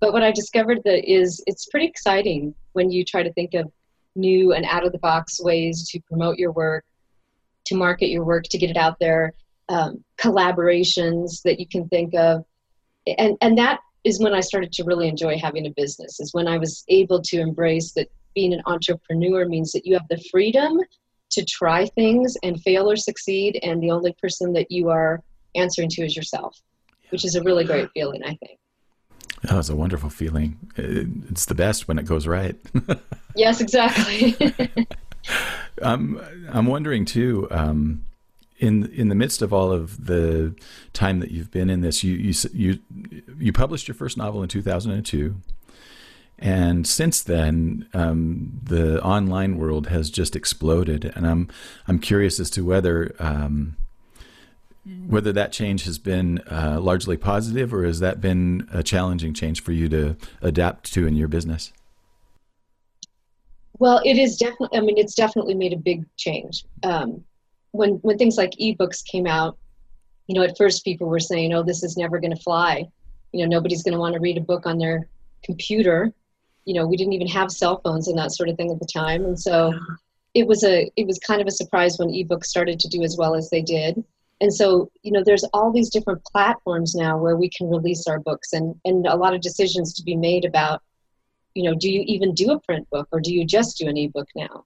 But 0.00 0.12
what 0.12 0.22
I 0.22 0.32
discovered 0.32 0.78
that 0.84 1.08
is 1.10 1.42
it's 1.46 1.66
pretty 1.66 1.86
exciting 1.86 2.54
when 2.72 2.90
you 2.90 3.04
try 3.04 3.22
to 3.22 3.32
think 3.34 3.54
of 3.54 3.70
new 4.14 4.52
and 4.52 4.64
out 4.66 4.84
of 4.84 4.92
the 4.92 4.98
box 4.98 5.40
ways 5.40 5.88
to 5.88 6.00
promote 6.00 6.38
your 6.38 6.52
work, 6.52 6.84
to 7.66 7.74
market 7.74 8.08
your 8.08 8.24
work, 8.24 8.44
to 8.44 8.58
get 8.58 8.70
it 8.70 8.76
out 8.76 8.98
there, 8.98 9.32
um, 9.68 10.04
collaborations 10.18 11.42
that 11.42 11.58
you 11.58 11.66
can 11.66 11.88
think 11.88 12.14
of, 12.14 12.44
and 13.06 13.36
and 13.40 13.56
that 13.58 13.80
is 14.04 14.20
when 14.20 14.34
I 14.34 14.40
started 14.40 14.72
to 14.72 14.84
really 14.84 15.08
enjoy 15.08 15.38
having 15.38 15.66
a 15.66 15.70
business. 15.70 16.20
Is 16.20 16.34
when 16.34 16.48
I 16.48 16.58
was 16.58 16.84
able 16.88 17.22
to 17.22 17.40
embrace 17.40 17.92
that 17.92 18.08
being 18.34 18.52
an 18.52 18.62
entrepreneur 18.66 19.46
means 19.46 19.72
that 19.72 19.86
you 19.86 19.94
have 19.94 20.08
the 20.08 20.22
freedom 20.30 20.78
to 21.30 21.44
try 21.44 21.86
things 21.86 22.36
and 22.42 22.60
fail 22.62 22.90
or 22.90 22.96
succeed, 22.96 23.58
and 23.62 23.82
the 23.82 23.90
only 23.90 24.14
person 24.20 24.52
that 24.52 24.70
you 24.70 24.90
are 24.90 25.22
answering 25.54 25.88
to 25.90 26.04
is 26.04 26.16
yourself, 26.16 26.60
which 27.10 27.24
is 27.24 27.36
a 27.36 27.42
really 27.42 27.64
great 27.64 27.88
feeling, 27.94 28.22
I 28.24 28.34
think. 28.34 28.58
Oh, 29.50 29.58
it's 29.58 29.68
a 29.68 29.76
wonderful 29.76 30.10
feeling. 30.10 30.58
It's 30.76 31.46
the 31.46 31.54
best 31.54 31.88
when 31.88 31.98
it 31.98 32.06
goes 32.06 32.26
right. 32.26 32.56
yes, 33.36 33.60
exactly. 33.60 34.36
I'm 35.82 36.20
I'm 36.52 36.66
wondering 36.66 37.04
too. 37.04 37.48
Um, 37.50 38.04
in 38.58 38.86
in 38.92 39.08
the 39.08 39.14
midst 39.16 39.42
of 39.42 39.52
all 39.52 39.72
of 39.72 40.06
the 40.06 40.54
time 40.92 41.18
that 41.18 41.32
you've 41.32 41.50
been 41.50 41.68
in 41.68 41.80
this, 41.80 42.04
you 42.04 42.14
you 42.14 42.34
you 42.52 42.78
you 43.38 43.52
published 43.52 43.88
your 43.88 43.96
first 43.96 44.16
novel 44.16 44.42
in 44.42 44.48
2002. 44.48 45.36
And 46.38 46.86
since 46.86 47.22
then, 47.22 47.88
um, 47.94 48.60
the 48.62 49.02
online 49.02 49.58
world 49.58 49.88
has 49.88 50.10
just 50.10 50.34
exploded, 50.34 51.12
and 51.16 51.26
I'm 51.26 51.48
I'm 51.88 51.98
curious 51.98 52.38
as 52.38 52.50
to 52.50 52.64
whether 52.64 53.14
um, 53.18 53.76
whether 54.84 55.32
that 55.32 55.52
change 55.52 55.84
has 55.84 55.98
been 55.98 56.38
uh, 56.50 56.78
largely 56.80 57.16
positive, 57.16 57.72
or 57.72 57.84
has 57.84 58.00
that 58.00 58.20
been 58.20 58.68
a 58.72 58.82
challenging 58.82 59.34
change 59.34 59.62
for 59.62 59.72
you 59.72 59.88
to 59.88 60.16
adapt 60.40 60.92
to 60.94 61.06
in 61.06 61.16
your 61.16 61.28
business? 61.28 61.72
Well, 63.78 64.00
it 64.04 64.18
is 64.18 64.36
definitely. 64.36 64.78
I 64.78 64.80
mean, 64.80 64.98
it's 64.98 65.14
definitely 65.14 65.54
made 65.54 65.72
a 65.72 65.76
big 65.76 66.04
change. 66.16 66.64
Um, 66.82 67.24
when 67.70 67.92
when 68.02 68.18
things 68.18 68.36
like 68.36 68.52
ebooks 68.60 69.04
came 69.04 69.26
out, 69.26 69.56
you 70.26 70.34
know, 70.34 70.42
at 70.42 70.56
first 70.56 70.84
people 70.84 71.08
were 71.08 71.20
saying, 71.20 71.52
"Oh, 71.52 71.62
this 71.62 71.82
is 71.82 71.96
never 71.96 72.18
going 72.18 72.34
to 72.34 72.42
fly." 72.42 72.88
You 73.32 73.46
know, 73.46 73.56
nobody's 73.56 73.82
going 73.82 73.94
to 73.94 74.00
want 74.00 74.14
to 74.14 74.20
read 74.20 74.36
a 74.36 74.42
book 74.42 74.66
on 74.66 74.78
their 74.78 75.08
computer 75.44 76.12
you 76.64 76.74
know 76.74 76.86
we 76.86 76.96
didn't 76.96 77.12
even 77.12 77.26
have 77.26 77.50
cell 77.50 77.80
phones 77.82 78.08
and 78.08 78.18
that 78.18 78.32
sort 78.32 78.48
of 78.48 78.56
thing 78.56 78.70
at 78.70 78.78
the 78.78 78.86
time 78.86 79.24
and 79.24 79.38
so 79.38 79.72
it 80.34 80.46
was 80.46 80.64
a 80.64 80.90
it 80.96 81.06
was 81.06 81.18
kind 81.18 81.40
of 81.40 81.46
a 81.46 81.50
surprise 81.50 81.98
when 81.98 82.08
ebooks 82.08 82.46
started 82.46 82.78
to 82.80 82.88
do 82.88 83.02
as 83.02 83.16
well 83.16 83.34
as 83.34 83.50
they 83.50 83.62
did 83.62 84.02
and 84.42 84.52
so 84.52 84.90
you 85.02 85.12
know 85.12 85.22
there's 85.24 85.44
all 85.54 85.72
these 85.72 85.88
different 85.88 86.22
platforms 86.24 86.94
now 86.94 87.16
where 87.16 87.36
we 87.36 87.48
can 87.48 87.70
release 87.70 88.06
our 88.06 88.18
books 88.18 88.52
and 88.52 88.74
and 88.84 89.06
a 89.06 89.16
lot 89.16 89.32
of 89.32 89.40
decisions 89.40 89.94
to 89.94 90.02
be 90.02 90.16
made 90.16 90.44
about 90.44 90.82
you 91.54 91.62
know 91.62 91.74
do 91.78 91.88
you 91.88 92.02
even 92.06 92.34
do 92.34 92.50
a 92.50 92.60
print 92.60 92.86
book 92.90 93.08
or 93.12 93.20
do 93.20 93.32
you 93.32 93.46
just 93.46 93.78
do 93.78 93.88
an 93.88 93.96
ebook 93.96 94.28
now? 94.36 94.64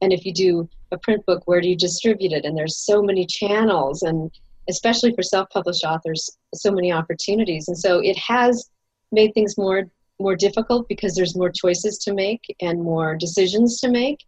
And 0.00 0.12
if 0.12 0.24
you 0.24 0.32
do 0.32 0.68
a 0.92 0.98
print 0.98 1.24
book 1.26 1.42
where 1.44 1.60
do 1.60 1.68
you 1.68 1.76
distribute 1.76 2.32
it? 2.32 2.44
And 2.44 2.56
there's 2.56 2.78
so 2.78 3.02
many 3.02 3.26
channels 3.26 4.02
and 4.02 4.30
especially 4.68 5.14
for 5.14 5.22
self-published 5.22 5.84
authors 5.84 6.30
so 6.54 6.70
many 6.70 6.90
opportunities. 6.90 7.68
And 7.68 7.78
so 7.78 8.00
it 8.00 8.16
has 8.16 8.70
made 9.12 9.34
things 9.34 9.58
more 9.58 9.84
more 10.18 10.36
difficult 10.36 10.88
because 10.88 11.14
there's 11.14 11.36
more 11.36 11.50
choices 11.50 11.98
to 11.98 12.14
make 12.14 12.42
and 12.60 12.82
more 12.82 13.14
decisions 13.14 13.78
to 13.80 13.88
make. 13.88 14.24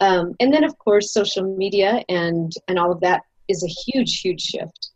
Um, 0.00 0.34
and 0.40 0.52
then, 0.52 0.64
of 0.64 0.76
course, 0.78 1.12
social 1.12 1.56
media 1.56 2.02
and 2.08 2.52
and 2.66 2.80
all 2.80 2.90
of 2.90 3.00
that 3.00 3.22
is 3.50 3.62
a 3.64 3.92
huge, 3.92 4.20
huge 4.20 4.40
shift 4.40 4.90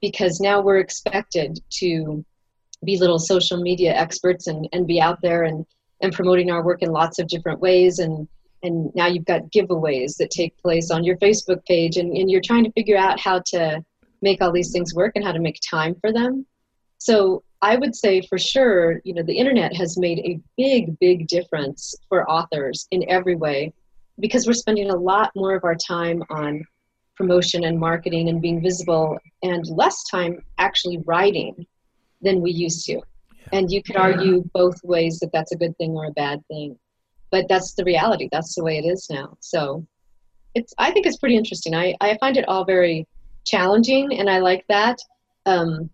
because 0.00 0.40
now 0.40 0.60
we're 0.60 0.78
expected 0.78 1.58
to 1.70 2.24
be 2.84 2.98
little 2.98 3.18
social 3.18 3.60
media 3.60 3.94
experts 3.94 4.46
and, 4.46 4.68
and 4.72 4.86
be 4.86 5.00
out 5.00 5.20
there 5.22 5.44
and 5.44 5.64
and 6.02 6.12
promoting 6.12 6.50
our 6.50 6.62
work 6.62 6.82
in 6.82 6.90
lots 6.90 7.18
of 7.18 7.26
different 7.26 7.60
ways. 7.60 7.98
And 7.98 8.28
and 8.62 8.90
now 8.94 9.06
you've 9.06 9.24
got 9.24 9.50
giveaways 9.50 10.16
that 10.16 10.30
take 10.30 10.56
place 10.58 10.90
on 10.90 11.04
your 11.04 11.16
facebook 11.18 11.64
page 11.66 11.96
and, 11.96 12.16
and 12.16 12.30
you're 12.30 12.40
trying 12.40 12.64
to 12.64 12.72
figure 12.72 12.96
out 12.96 13.20
how 13.20 13.40
to 13.46 13.84
make 14.22 14.40
all 14.40 14.52
these 14.52 14.72
things 14.72 14.94
work 14.94 15.12
and 15.14 15.24
how 15.24 15.32
to 15.32 15.40
make 15.40 15.58
time 15.68 15.94
for 16.00 16.12
them. 16.12 16.46
So 16.98 17.42
i 17.62 17.74
would 17.74 17.96
say 17.96 18.20
for 18.28 18.38
sure 18.38 19.00
you 19.04 19.14
know 19.14 19.22
the 19.22 19.36
internet 19.36 19.74
has 19.74 19.96
made 19.96 20.18
a 20.18 20.38
big 20.58 20.98
big 20.98 21.26
difference 21.26 21.94
for 22.08 22.30
authors 22.30 22.86
in 22.90 23.02
every 23.08 23.34
way 23.34 23.72
because 24.18 24.46
we're 24.46 24.52
spending 24.52 24.90
a 24.90 24.96
lot 24.96 25.30
more 25.34 25.54
of 25.54 25.64
our 25.64 25.74
time 25.74 26.22
on 26.28 26.62
promotion 27.16 27.64
and 27.64 27.78
marketing 27.78 28.28
and 28.28 28.42
being 28.42 28.62
visible 28.62 29.18
and 29.42 29.66
less 29.68 30.04
time 30.04 30.42
actually 30.58 30.98
writing 31.06 31.66
than 32.22 32.40
we 32.40 32.50
used 32.50 32.84
to. 32.86 33.00
And 33.52 33.70
you 33.70 33.82
could 33.82 33.96
argue 33.96 34.44
both 34.52 34.82
ways 34.82 35.18
that 35.20 35.30
that's 35.32 35.52
a 35.52 35.56
good 35.56 35.76
thing 35.78 35.92
or 35.92 36.06
a 36.06 36.12
bad 36.12 36.44
thing. 36.48 36.76
But 37.30 37.46
that's 37.48 37.74
the 37.74 37.84
reality. 37.84 38.28
That's 38.32 38.54
the 38.54 38.64
way 38.64 38.78
it 38.78 38.84
is 38.84 39.08
now. 39.10 39.36
So 39.40 39.86
it's 40.54 40.72
i 40.78 40.90
think 40.90 41.06
it's 41.06 41.18
pretty 41.18 41.36
interesting. 41.36 41.74
I, 41.74 41.94
I 42.00 42.16
find 42.18 42.36
it 42.36 42.48
all 42.48 42.64
very 42.64 43.06
challenging 43.44 44.18
and 44.18 44.28
i 44.28 44.38
like 44.38 44.64
that. 44.68 44.98
Um, 45.44 45.90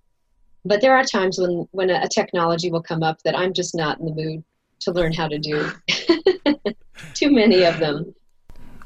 but 0.65 0.81
there 0.81 0.97
are 0.97 1.05
times 1.05 1.39
when 1.39 1.69
when 1.73 1.91
a, 1.91 2.09
technology 2.09 2.71
will 2.71 2.83
come 2.83 3.03
up 3.03 3.19
that 3.25 3.37
i'm 3.37 3.53
just 3.53 3.75
not 3.75 3.99
in 3.99 4.07
the 4.07 4.15
mood 4.15 4.45
to 4.81 4.93
learn 4.93 5.13
how 5.13 5.29
to 5.29 5.39
do. 5.39 5.71
Too 7.15 7.31
many 7.31 7.65
of 7.65 7.79
them. 7.79 8.15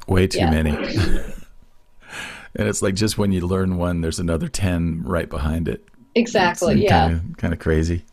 Way 0.07 0.27
too 0.27 0.39
yeah. 0.39 0.51
many 0.51 0.71
and 2.57 2.67
it's 2.67 2.81
like 2.81 2.95
just 2.95 3.17
when 3.17 3.31
you 3.31 3.45
learn 3.45 3.77
one 3.77 4.01
there's 4.01 4.19
another 4.19 4.47
10 4.47 5.03
right 5.03 5.29
behind 5.29 5.67
it 5.67 5.87
exactly 6.15 6.83
yeah 6.83 7.07
kind 7.07 7.13
of, 7.13 7.37
kind 7.37 7.53
of 7.53 7.59
crazy 7.59 8.03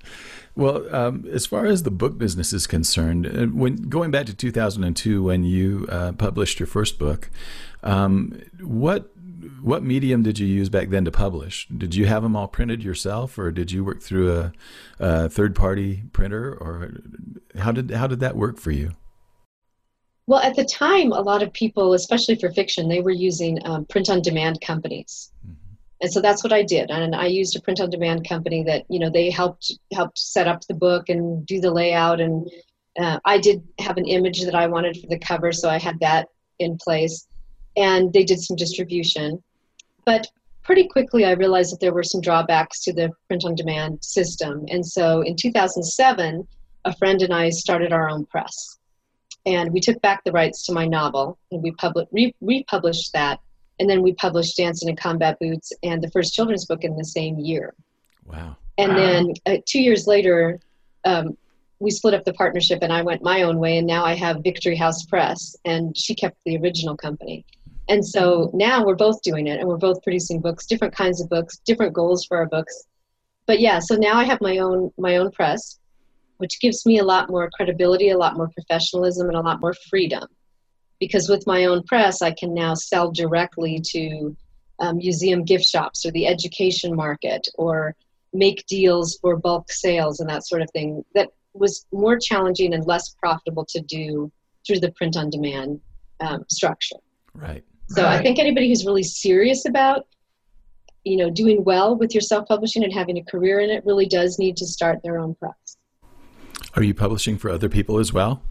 well, 0.57 0.95
um, 0.95 1.25
as 1.33 1.47
far 1.47 1.67
as 1.67 1.83
the 1.83 1.91
book 1.91 2.17
business 2.17 2.53
is 2.53 2.69
concerned, 2.69 3.27
uh, 3.27 3.47
when 3.47 3.75
going 3.75 4.13
back 4.13 4.27
to 4.27 4.35
2002, 4.35 5.25
when 5.25 5.43
you 5.43 5.87
uh, 5.89 6.13
published 6.13 6.61
your 6.61 6.69
first 6.69 6.99
book, 6.99 7.29
um, 7.83 8.41
what 8.61 9.11
what 9.61 9.83
medium 9.83 10.23
did 10.23 10.39
you 10.39 10.47
use 10.47 10.69
back 10.69 10.89
then 10.89 11.05
to 11.05 11.11
publish? 11.11 11.67
Did 11.69 11.95
you 11.95 12.07
have 12.07 12.23
them 12.23 12.37
all 12.37 12.49
printed 12.49 12.83
yourself, 12.83 13.39
or 13.39 13.51
did 13.51 13.73
you 13.73 13.85
work 13.85 14.01
through 14.01 14.33
a, 14.33 14.53
a 14.99 15.29
third 15.29 15.55
party 15.55 16.05
printer, 16.13 16.55
or 16.55 17.01
how 17.59 17.73
did 17.73 17.91
how 17.91 18.07
did 18.07 18.21
that 18.21 18.37
work 18.37 18.59
for 18.59 18.71
you? 18.71 18.93
Well, 20.27 20.41
at 20.41 20.57
the 20.57 20.65
time, 20.65 21.13
a 21.13 21.21
lot 21.21 21.43
of 21.43 21.53
people, 21.53 21.93
especially 21.93 22.37
for 22.37 22.51
fiction, 22.51 22.89
they 22.89 23.01
were 23.01 23.11
using 23.11 23.59
um, 23.67 23.85
print 23.85 24.09
on 24.09 24.23
demand 24.23 24.61
companies. 24.61 25.31
Mm-hmm 25.47 25.65
and 26.05 26.13
so 26.13 26.21
that's 26.21 26.45
what 26.45 26.53
I 26.53 26.63
did. 26.63 26.91
And 26.91 27.15
I 27.15 27.27
used 27.27 27.57
a 27.57 27.63
print 27.63 27.81
on 27.81 27.89
demand 27.89 28.29
company 28.29 28.63
that 28.65 28.85
you 28.91 28.99
know 28.99 29.09
they 29.09 29.31
helped 29.31 29.73
helped 29.93 30.19
set 30.19 30.47
up 30.47 30.61
the 30.67 30.75
book 30.75 31.09
and 31.09 31.47
do 31.47 31.63
the 31.63 31.71
layout. 31.71 32.21
And 32.21 32.47
uh, 32.99 33.21
I 33.25 33.39
did 33.39 33.67
have 33.79 33.97
an 33.97 34.05
image 34.07 34.43
that 34.43 34.55
I 34.55 34.67
wanted 34.67 34.99
for 34.99 35.07
the 35.07 35.19
cover, 35.19 35.51
so 35.51 35.71
I 35.71 35.79
had 35.79 35.99
that 36.01 36.29
in 36.59 36.77
place. 36.77 37.27
And 37.79 38.13
they 38.13 38.23
did 38.23 38.39
some 38.41 38.55
distribution, 38.55 39.43
but 40.05 40.27
pretty 40.63 40.87
quickly 40.89 41.25
I 41.25 41.33
realized 41.33 41.73
that 41.73 41.81
there 41.81 41.95
were 41.95 42.03
some 42.03 42.21
drawbacks 42.21 42.83
to 42.85 42.93
the 42.93 43.11
print 43.27 43.47
on 43.47 43.55
demand 43.55 44.05
system. 44.05 44.67
And 44.69 44.85
so 44.85 45.23
in 45.23 45.37
2007, 45.37 46.47
a 46.85 46.97
friend 46.97 47.23
and 47.23 47.33
I 47.33 47.49
started 47.49 47.93
our 47.93 48.11
own 48.11 48.27
press. 48.27 48.79
And 49.47 49.73
we 49.73 49.81
took 49.81 50.01
back 50.01 50.25
the 50.25 50.33
rights 50.33 50.65
to 50.67 50.73
my 50.73 50.87
novel 50.87 51.39
and 51.53 51.63
we 51.63 51.73
publi- 51.73 52.07
re- 52.13 52.35
republished 52.41 53.13
that 53.13 53.41
and 53.81 53.91
then 53.91 54.03
we 54.03 54.15
published 54.15 54.57
Dancing 54.57 54.89
in 54.89 54.97
Combat 54.97 55.39
Boots 55.41 55.73
and 55.83 56.03
the 56.03 56.11
first 56.11 56.33
children's 56.33 56.65
book 56.65 56.85
in 56.85 56.97
the 56.97 57.05
same 57.05 57.39
year. 57.39 57.75
Wow. 58.25 58.57
And 58.79 58.93
wow. 58.93 58.97
then 58.97 59.35
uh, 59.47 59.57
two 59.67 59.81
years 59.81 60.07
later, 60.07 60.61
um, 61.05 61.37
we 61.81 61.91
split 61.91 62.15
up 62.15 62.25
the 62.25 62.33
partnership 62.35 62.81
and 62.83 62.93
I 62.93 63.03
went 63.03 63.23
my 63.23 63.43
own 63.43 63.59
way. 63.59 63.79
And 63.79 63.87
now 63.87 64.05
I 64.05 64.15
have 64.15 64.43
Victory 64.43 64.77
House 64.77 65.05
Press, 65.05 65.57
and 65.65 65.97
she 65.97 66.15
kept 66.15 66.39
the 66.45 66.57
original 66.57 66.97
company. 66.97 67.45
And 67.89 68.05
so 68.05 68.51
now 68.55 68.85
we're 68.85 68.95
both 68.95 69.21
doing 69.23 69.47
it 69.47 69.61
and 69.61 69.69
we're 69.69 69.77
both 69.77 70.03
producing 70.03 70.41
books, 70.41 70.67
different 70.67 70.95
kinds 70.95 71.21
of 71.21 71.29
books, 71.29 71.59
different 71.67 71.93
goals 71.93 72.25
for 72.25 72.39
our 72.39 72.47
books. 72.47 72.85
But 73.47 73.61
yeah, 73.61 73.79
so 73.79 73.97
now 73.97 74.15
I 74.15 74.25
have 74.25 74.41
my 74.41 74.59
own 74.59 74.91
my 74.97 75.17
own 75.19 75.31
press, 75.31 75.79
which 76.45 76.61
gives 76.61 76.85
me 76.85 76.99
a 76.99 77.05
lot 77.05 77.31
more 77.31 77.49
credibility, 77.57 78.11
a 78.11 78.19
lot 78.19 78.37
more 78.37 78.51
professionalism, 78.51 79.29
and 79.29 79.37
a 79.37 79.41
lot 79.41 79.63
more 79.63 79.73
freedom 79.89 80.29
because 81.01 81.27
with 81.27 81.47
my 81.47 81.65
own 81.65 81.83
press, 81.85 82.21
I 82.21 82.33
can 82.33 82.53
now 82.53 82.75
sell 82.75 83.11
directly 83.11 83.81
to 83.93 84.37
um, 84.81 84.99
museum 84.99 85.43
gift 85.43 85.65
shops 85.65 86.05
or 86.05 86.11
the 86.11 86.27
education 86.27 86.95
market 86.95 87.49
or 87.55 87.95
make 88.35 88.67
deals 88.67 89.19
for 89.23 89.37
bulk 89.37 89.73
sales 89.73 90.21
and 90.21 90.29
that 90.29 90.47
sort 90.47 90.61
of 90.61 90.71
thing. 90.73 91.03
That 91.15 91.31
was 91.55 91.87
more 91.93 92.19
challenging 92.19 92.75
and 92.75 92.85
less 92.87 93.11
profitable 93.11 93.65
to 93.71 93.81
do 93.81 94.31
through 94.67 94.81
the 94.81 94.93
print 94.93 95.17
on 95.17 95.31
demand 95.31 95.81
um, 96.21 96.45
structure. 96.51 96.97
Right. 97.35 97.65
So 97.89 98.03
right. 98.03 98.19
I 98.19 98.23
think 98.23 98.39
anybody 98.39 98.69
who's 98.69 98.85
really 98.85 99.03
serious 99.03 99.67
about 99.67 100.07
you 101.05 101.17
know 101.17 101.31
doing 101.31 101.65
well 101.65 101.97
with 101.97 102.15
your 102.15 102.23
self-publishing 102.23 102.83
and 102.83 102.93
having 102.93 103.19
a 103.19 103.25
career 103.25 103.61
in 103.61 103.71
it 103.71 103.85
really 103.85 104.07
does 104.07 104.39
need 104.39 104.57
to 104.57 104.67
start 104.67 105.01
their 105.03 105.19
own 105.19 105.35
press. 105.35 105.64
Are 106.77 106.83
you 106.83 106.95
publishing 106.95 107.39
for 107.39 107.51
other 107.51 107.69
people 107.69 107.99
as 107.99 108.13
well? 108.13 108.43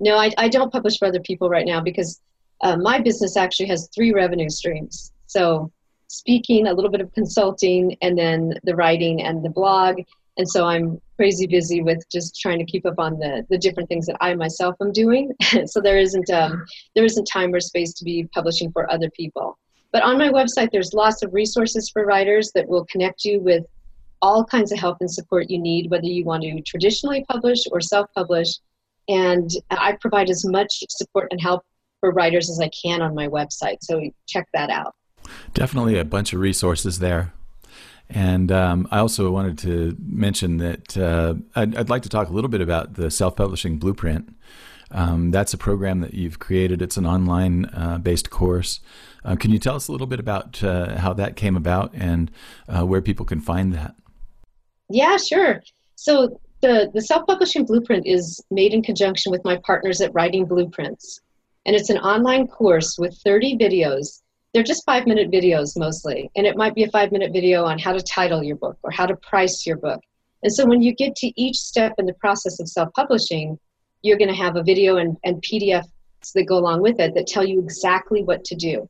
No, 0.00 0.16
I, 0.16 0.32
I 0.36 0.48
don't 0.48 0.72
publish 0.72 0.98
for 0.98 1.08
other 1.08 1.20
people 1.20 1.48
right 1.48 1.66
now 1.66 1.80
because 1.80 2.20
uh, 2.62 2.76
my 2.76 3.00
business 3.00 3.36
actually 3.36 3.66
has 3.66 3.88
three 3.94 4.12
revenue 4.12 4.50
streams. 4.50 5.12
So, 5.26 5.70
speaking, 6.08 6.66
a 6.66 6.74
little 6.74 6.90
bit 6.90 7.00
of 7.00 7.12
consulting, 7.14 7.96
and 8.02 8.16
then 8.16 8.54
the 8.64 8.76
writing 8.76 9.22
and 9.22 9.44
the 9.44 9.50
blog. 9.50 10.00
And 10.38 10.48
so 10.48 10.66
I'm 10.66 11.00
crazy 11.16 11.46
busy 11.46 11.82
with 11.82 12.06
just 12.10 12.38
trying 12.38 12.58
to 12.58 12.64
keep 12.64 12.84
up 12.84 12.98
on 12.98 13.18
the, 13.18 13.46
the 13.48 13.56
different 13.56 13.88
things 13.88 14.04
that 14.06 14.18
I 14.20 14.34
myself 14.34 14.76
am 14.82 14.92
doing. 14.92 15.32
so 15.66 15.80
there 15.80 15.98
isn't 15.98 16.28
um, 16.30 16.64
there 16.94 17.04
isn't 17.04 17.24
time 17.24 17.54
or 17.54 17.60
space 17.60 17.94
to 17.94 18.04
be 18.04 18.24
publishing 18.34 18.70
for 18.70 18.90
other 18.92 19.10
people. 19.10 19.58
But 19.92 20.02
on 20.02 20.18
my 20.18 20.28
website, 20.28 20.70
there's 20.72 20.92
lots 20.92 21.22
of 21.22 21.32
resources 21.32 21.88
for 21.88 22.04
writers 22.04 22.52
that 22.54 22.68
will 22.68 22.84
connect 22.86 23.24
you 23.24 23.40
with 23.40 23.64
all 24.22 24.44
kinds 24.44 24.72
of 24.72 24.78
help 24.78 24.98
and 25.00 25.10
support 25.10 25.50
you 25.50 25.58
need, 25.58 25.90
whether 25.90 26.06
you 26.06 26.24
want 26.24 26.42
to 26.42 26.60
traditionally 26.62 27.24
publish 27.28 27.60
or 27.70 27.80
self-publish 27.80 28.58
and 29.08 29.50
I 29.70 29.92
provide 29.92 30.30
as 30.30 30.44
much 30.44 30.82
support 30.90 31.28
and 31.30 31.40
help 31.40 31.62
for 32.00 32.10
writers 32.10 32.50
as 32.50 32.60
I 32.60 32.68
can 32.68 33.02
on 33.02 33.14
my 33.14 33.28
website. 33.28 33.78
So 33.82 34.02
check 34.26 34.48
that 34.52 34.70
out. 34.70 34.94
Definitely 35.54 35.98
a 35.98 36.04
bunch 36.04 36.32
of 36.32 36.40
resources 36.40 36.98
there. 36.98 37.32
And 38.08 38.52
um, 38.52 38.86
I 38.90 38.98
also 38.98 39.30
wanted 39.30 39.58
to 39.58 39.96
mention 39.98 40.58
that 40.58 40.96
uh, 40.96 41.34
I'd, 41.56 41.76
I'd, 41.76 41.88
like 41.88 42.02
to 42.02 42.08
talk 42.08 42.28
a 42.28 42.32
little 42.32 42.50
bit 42.50 42.60
about 42.60 42.94
the 42.94 43.10
self 43.10 43.34
publishing 43.34 43.78
blueprint. 43.78 44.32
Um, 44.92 45.32
that's 45.32 45.52
a 45.52 45.58
program 45.58 46.00
that 46.00 46.14
you've 46.14 46.38
created, 46.38 46.80
it's 46.80 46.96
an 46.96 47.06
online 47.06 47.64
uh, 47.66 47.98
based 47.98 48.30
course. 48.30 48.78
Uh, 49.24 49.34
can 49.34 49.50
you 49.50 49.58
tell 49.58 49.74
us 49.74 49.88
a 49.88 49.92
little 49.92 50.06
bit 50.06 50.20
about 50.20 50.62
uh, 50.62 50.98
how 50.98 51.12
that 51.14 51.34
came 51.34 51.56
about 51.56 51.90
and 51.94 52.30
uh, 52.68 52.86
where 52.86 53.02
people 53.02 53.26
can 53.26 53.40
find 53.40 53.74
that? 53.74 53.96
Yeah, 54.88 55.16
sure. 55.16 55.62
So 55.96 56.40
the, 56.62 56.90
the 56.94 57.02
self-publishing 57.02 57.64
blueprint 57.66 58.06
is 58.06 58.40
made 58.50 58.72
in 58.72 58.82
conjunction 58.82 59.32
with 59.32 59.44
my 59.44 59.56
partners 59.64 60.00
at 60.00 60.14
Writing 60.14 60.46
Blueprints. 60.46 61.20
And 61.64 61.74
it's 61.74 61.90
an 61.90 61.98
online 61.98 62.46
course 62.46 62.96
with 62.98 63.18
30 63.24 63.58
videos. 63.58 64.22
They're 64.54 64.62
just 64.62 64.84
five 64.86 65.06
minute 65.06 65.30
videos 65.30 65.76
mostly. 65.76 66.30
And 66.36 66.46
it 66.46 66.56
might 66.56 66.74
be 66.74 66.84
a 66.84 66.90
five 66.90 67.12
minute 67.12 67.32
video 67.32 67.64
on 67.64 67.78
how 67.78 67.92
to 67.92 68.00
title 68.00 68.42
your 68.42 68.56
book 68.56 68.78
or 68.82 68.90
how 68.90 69.06
to 69.06 69.16
price 69.16 69.66
your 69.66 69.76
book. 69.76 70.00
And 70.42 70.52
so 70.52 70.64
when 70.64 70.80
you 70.80 70.94
get 70.94 71.16
to 71.16 71.40
each 71.40 71.56
step 71.56 71.94
in 71.98 72.06
the 72.06 72.14
process 72.14 72.60
of 72.60 72.68
self-publishing, 72.68 73.58
you're 74.02 74.18
going 74.18 74.30
to 74.30 74.34
have 74.34 74.56
a 74.56 74.62
video 74.62 74.98
and, 74.98 75.16
and 75.24 75.42
PDFs 75.42 75.88
that 76.34 76.44
go 76.44 76.58
along 76.58 76.82
with 76.82 77.00
it 77.00 77.14
that 77.14 77.26
tell 77.26 77.44
you 77.44 77.58
exactly 77.58 78.22
what 78.22 78.44
to 78.44 78.54
do. 78.54 78.88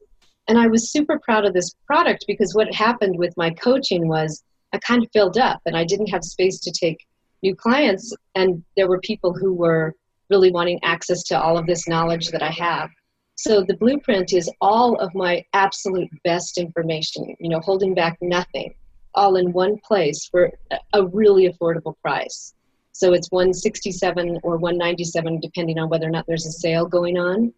And 0.48 0.58
I 0.58 0.66
was 0.66 0.90
super 0.90 1.18
proud 1.18 1.44
of 1.44 1.54
this 1.54 1.74
product 1.86 2.24
because 2.28 2.54
what 2.54 2.72
happened 2.72 3.18
with 3.18 3.36
my 3.36 3.50
coaching 3.50 4.06
was 4.06 4.44
I 4.76 4.78
kind 4.80 5.02
of 5.02 5.10
filled 5.10 5.38
up 5.38 5.62
and 5.64 5.74
I 5.74 5.84
didn't 5.84 6.08
have 6.08 6.22
space 6.22 6.60
to 6.60 6.70
take 6.70 7.06
new 7.42 7.56
clients 7.56 8.14
and 8.34 8.62
there 8.76 8.88
were 8.88 9.00
people 9.00 9.32
who 9.32 9.54
were 9.54 9.94
really 10.28 10.50
wanting 10.50 10.78
access 10.84 11.22
to 11.24 11.40
all 11.40 11.56
of 11.56 11.66
this 11.66 11.88
knowledge 11.88 12.28
that 12.28 12.42
I 12.42 12.50
have. 12.50 12.90
So 13.36 13.62
the 13.62 13.76
blueprint 13.78 14.34
is 14.34 14.50
all 14.60 14.96
of 14.96 15.14
my 15.14 15.42
absolute 15.54 16.10
best 16.24 16.58
information, 16.58 17.34
you 17.40 17.48
know, 17.48 17.60
holding 17.60 17.94
back 17.94 18.18
nothing, 18.20 18.74
all 19.14 19.36
in 19.36 19.50
one 19.52 19.78
place 19.78 20.26
for 20.26 20.50
a 20.92 21.06
really 21.06 21.48
affordable 21.48 21.94
price. 22.02 22.52
So 22.92 23.14
it's 23.14 23.30
167 23.30 24.40
or 24.42 24.58
197 24.58 25.40
depending 25.40 25.78
on 25.78 25.88
whether 25.88 26.06
or 26.06 26.10
not 26.10 26.26
there's 26.26 26.46
a 26.46 26.52
sale 26.52 26.84
going 26.84 27.16
on. 27.16 27.50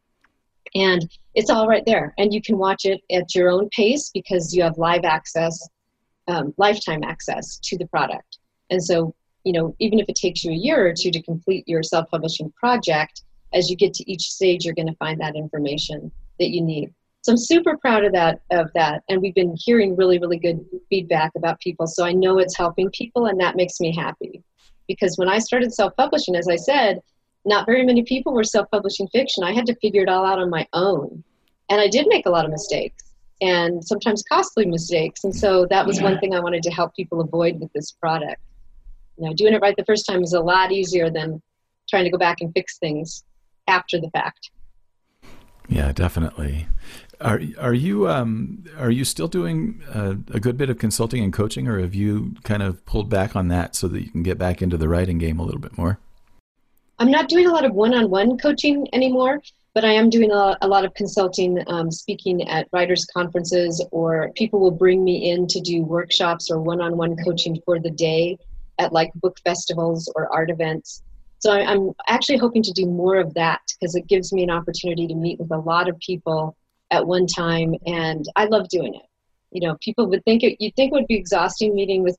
And 0.77 1.11
it's 1.35 1.51
all 1.51 1.67
right 1.67 1.85
there. 1.85 2.15
And 2.17 2.33
you 2.33 2.43
can 2.43 2.59
watch 2.59 2.85
it 2.85 3.01
at 3.11 3.35
your 3.35 3.51
own 3.51 3.69
pace 3.71 4.11
because 4.15 4.55
you 4.55 4.63
have 4.63 4.79
live 4.79 5.05
access, 5.05 5.69
um, 6.29 6.55
lifetime 6.57 7.03
access 7.03 7.59
to 7.65 7.77
the 7.77 7.87
product. 7.87 8.39
And 8.71 8.83
so 8.83 9.15
you 9.45 9.53
know, 9.53 9.75
even 9.79 9.99
if 9.99 10.11
it 10.11 10.15
takes 10.15 10.45
you 10.45 10.53
a 10.53 10.55
year 10.55 10.87
or 10.87 10.93
two 10.93 11.11
to 11.11 11.23
complete 11.23 11.67
your 11.67 11.83
self-publishing 11.83 12.53
project, 12.53 13.23
as 13.55 13.71
you 13.71 13.77
get 13.77 13.95
to 13.95 14.11
each 14.11 14.31
stage, 14.31 14.65
you're 14.65 14.75
going 14.75 14.89
to 14.89 14.97
find 14.97 15.19
that 15.21 15.37
information 15.37 16.13
that 16.39 16.51
you 16.51 16.61
need. 16.61 16.93
So 17.23 17.33
I'm 17.33 17.39
super 17.39 17.77
proud 17.79 18.05
of 18.05 18.13
that 18.13 18.43
of 18.51 18.71
that, 18.75 19.03
and 19.09 19.23
we've 19.23 19.35
been 19.35 19.57
hearing 19.59 19.97
really, 19.97 20.19
really 20.19 20.39
good 20.39 20.65
feedback 20.91 21.33
about 21.35 21.61
people. 21.61 21.87
So 21.87 22.05
I 22.05 22.13
know 22.13 22.39
it's 22.39 22.57
helping 22.57 22.91
people, 22.91 23.27
and 23.27 23.41
that 23.41 23.57
makes 23.57 23.81
me 23.81 23.95
happy. 23.95 24.43
because 24.87 25.17
when 25.17 25.29
I 25.29 25.39
started 25.39 25.73
self 25.73 25.97
publishing, 25.97 26.37
as 26.37 26.49
I 26.49 26.57
said, 26.57 27.01
not 27.45 27.67
very 27.67 27.85
many 27.87 28.03
people 28.03 28.35
were 28.35 28.45
self 28.45 28.71
publishing 28.71 29.09
fiction. 29.09 29.45
I 29.45 29.53
had 29.53 29.67
to 29.67 29.75
figure 29.77 30.03
it 30.03 30.09
all 30.09 30.27
out 30.27 30.39
on 30.39 30.51
my 30.51 30.67
own. 30.75 31.25
And 31.71 31.81
I 31.81 31.89
did 31.89 32.07
make 32.09 32.27
a 32.27 32.31
lot 32.31 32.45
of 32.45 32.51
mistakes 32.51 33.08
and 33.41 33.85
sometimes 33.85 34.23
costly 34.23 34.67
mistakes. 34.67 35.25
And 35.25 35.35
so 35.35 35.67
that 35.67 35.87
was 35.87 36.01
one 36.01 36.19
thing 36.19 36.35
I 36.35 36.41
wanted 36.41 36.63
to 36.65 36.71
help 36.71 36.95
people 36.95 37.21
avoid 37.21 37.61
with 37.61 37.73
this 37.73 37.93
product. 37.93 38.41
You 39.17 39.27
know, 39.27 39.35
doing 39.35 39.55
it 39.55 39.61
right 39.61 39.77
the 39.77 39.85
first 39.85 40.07
time 40.07 40.23
is 40.23 40.33
a 40.33 40.41
lot 40.41 40.73
easier 40.73 41.11
than 41.11 41.43
trying 41.89 42.05
to 42.05 42.11
go 42.11 42.19
back 42.19 42.41
and 42.41 42.53
fix 42.53 42.79
things 42.79 43.25
after 43.67 44.01
the 44.01 44.11
fact. 44.11 44.51
Yeah, 45.69 45.93
definitely. 45.93 46.67
Are 47.21 47.41
are 47.59 47.75
you 47.75 48.09
um, 48.09 48.65
are 48.79 48.91
you 48.91 49.05
still 49.05 49.29
doing 49.29 49.83
a, 49.93 50.11
a, 50.11 50.41
good 50.41 50.57
bit 50.57 50.71
of 50.71 50.79
consulting 50.79 51.23
and 51.23 51.33
coaching, 51.33 51.67
or 51.67 51.81
have 51.81 51.95
you 51.95 52.37
kind 52.45 52.63
of 52.63 52.85
pulled 52.87 53.11
back 53.11 53.35
on 53.35 53.49
that 53.49 53.75
so 53.75 53.89
that 53.89 54.03
you 54.03 54.11
can 54.11 54.23
get 54.23 54.39
back 54.39 54.63
into 54.63 54.77
the 54.77 54.89
writing 54.89 55.19
game 55.19 55.41
a 55.41 55.43
little 55.43 55.61
bit 55.61 55.77
more? 55.77 55.99
I'm 57.01 57.11
not 57.11 57.29
doing 57.29 57.47
a 57.47 57.53
lot 57.53 57.65
of 57.65 57.75
one-on-one 57.75 58.39
coaching 58.39 58.87
anymore, 58.93 59.41
but 59.75 59.85
I 59.85 59.93
am 59.93 60.11
doing 60.11 60.31
a, 60.33 60.57
lot 60.67 60.85
of 60.85 60.95
consulting, 60.95 61.63
um, 61.69 61.91
speaking 61.91 62.49
at 62.49 62.69
writers' 62.73 63.07
conferences, 63.07 63.85
or 63.93 64.33
people 64.35 64.61
will 64.61 64.71
bring 64.71 65.05
me 65.05 65.31
in 65.31 65.47
to 65.47 65.61
do 65.61 65.83
workshops 65.83 66.51
or 66.51 66.61
one-on-one 66.61 67.17
coaching 67.25 67.61
for 67.65 67.79
the 67.79 67.91
day 67.91 68.39
at 68.79 68.93
like 68.93 69.13
book 69.15 69.39
festivals 69.45 70.11
or 70.15 70.33
art 70.33 70.51
events. 70.51 71.03
So 71.41 71.53
I'm 71.53 71.93
actually 72.09 72.39
hoping 72.39 72.63
to 72.65 72.73
do 72.73 72.87
more 72.87 73.17
of 73.17 73.35
that 73.35 73.61
because 73.79 73.95
it 73.95 74.09
gives 74.09 74.33
me 74.33 74.43
an 74.43 74.51
opportunity 74.51 75.07
to 75.07 75.15
meet 75.15 75.39
with 75.39 75.53
a 75.53 75.59
lot 75.59 75.89
of 75.89 75.99
people 76.01 76.57
at 76.91 77.07
one 77.07 77.27
time, 77.27 77.75
and 77.87 78.25
I 78.35 78.47
love 78.47 78.69
doing 78.69 78.95
it. 78.95 79.07
You 79.51 79.67
know, 79.67 79.77
people 79.81 80.09
would 80.09 80.25
think 80.25 80.43
it, 80.43 80.57
you'd 80.59 80.75
think 80.75 80.93
it 80.93 80.95
would 80.95 81.07
be 81.07 81.17
exhausting 81.17 81.75
meeting 81.75 82.03
with, 82.03 82.17